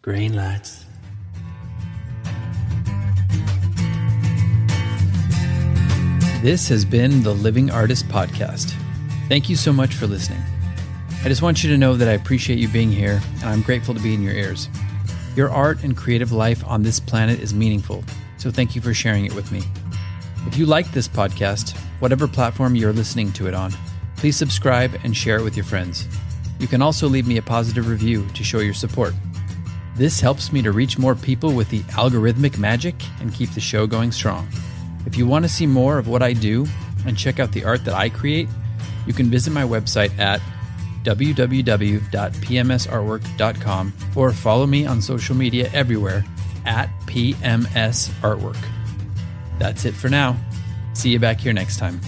green 0.00 0.34
lights. 0.34 0.86
This 6.42 6.68
has 6.70 6.86
been 6.86 7.22
the 7.22 7.34
Living 7.34 7.70
Artist 7.70 8.08
Podcast. 8.08 8.74
Thank 9.28 9.50
you 9.50 9.56
so 9.56 9.72
much 9.72 9.94
for 9.94 10.06
listening. 10.06 10.42
I 11.24 11.28
just 11.28 11.40
want 11.40 11.62
you 11.62 11.70
to 11.70 11.78
know 11.78 11.94
that 11.94 12.08
I 12.08 12.14
appreciate 12.14 12.58
you 12.58 12.66
being 12.66 12.90
here 12.90 13.20
and 13.34 13.44
I'm 13.44 13.62
grateful 13.62 13.94
to 13.94 14.00
be 14.00 14.12
in 14.12 14.22
your 14.22 14.34
ears. 14.34 14.68
Your 15.36 15.50
art 15.50 15.84
and 15.84 15.96
creative 15.96 16.32
life 16.32 16.66
on 16.66 16.82
this 16.82 16.98
planet 16.98 17.38
is 17.38 17.54
meaningful, 17.54 18.02
so 18.38 18.50
thank 18.50 18.74
you 18.74 18.82
for 18.82 18.92
sharing 18.92 19.24
it 19.24 19.32
with 19.32 19.52
me. 19.52 19.62
If 20.48 20.58
you 20.58 20.66
like 20.66 20.90
this 20.90 21.06
podcast, 21.06 21.76
whatever 22.00 22.26
platform 22.26 22.74
you're 22.74 22.92
listening 22.92 23.30
to 23.34 23.46
it 23.46 23.54
on, 23.54 23.72
please 24.16 24.36
subscribe 24.36 24.98
and 25.04 25.16
share 25.16 25.36
it 25.36 25.44
with 25.44 25.56
your 25.56 25.64
friends. 25.64 26.08
You 26.58 26.66
can 26.66 26.82
also 26.82 27.08
leave 27.08 27.28
me 27.28 27.36
a 27.36 27.42
positive 27.42 27.88
review 27.88 28.26
to 28.34 28.42
show 28.42 28.58
your 28.58 28.74
support. 28.74 29.14
This 29.94 30.20
helps 30.20 30.52
me 30.52 30.60
to 30.62 30.72
reach 30.72 30.98
more 30.98 31.14
people 31.14 31.52
with 31.52 31.70
the 31.70 31.82
algorithmic 31.92 32.58
magic 32.58 32.96
and 33.20 33.32
keep 33.32 33.50
the 33.50 33.60
show 33.60 33.86
going 33.86 34.10
strong. 34.10 34.48
If 35.06 35.16
you 35.16 35.28
want 35.28 35.44
to 35.44 35.48
see 35.48 35.68
more 35.68 35.98
of 35.98 36.08
what 36.08 36.20
I 36.20 36.32
do 36.32 36.66
and 37.06 37.16
check 37.16 37.38
out 37.38 37.52
the 37.52 37.64
art 37.64 37.84
that 37.84 37.94
I 37.94 38.08
create, 38.08 38.48
you 39.06 39.12
can 39.12 39.30
visit 39.30 39.52
my 39.52 39.62
website 39.62 40.18
at 40.18 40.40
www.pmsartwork.com 41.04 43.92
or 44.16 44.32
follow 44.32 44.66
me 44.66 44.86
on 44.86 45.02
social 45.02 45.36
media 45.36 45.70
everywhere 45.72 46.24
at 46.64 46.88
PMS 47.06 48.08
Artwork. 48.20 48.64
That's 49.58 49.84
it 49.84 49.94
for 49.94 50.08
now. 50.08 50.36
See 50.94 51.10
you 51.10 51.18
back 51.18 51.40
here 51.40 51.52
next 51.52 51.78
time. 51.78 52.00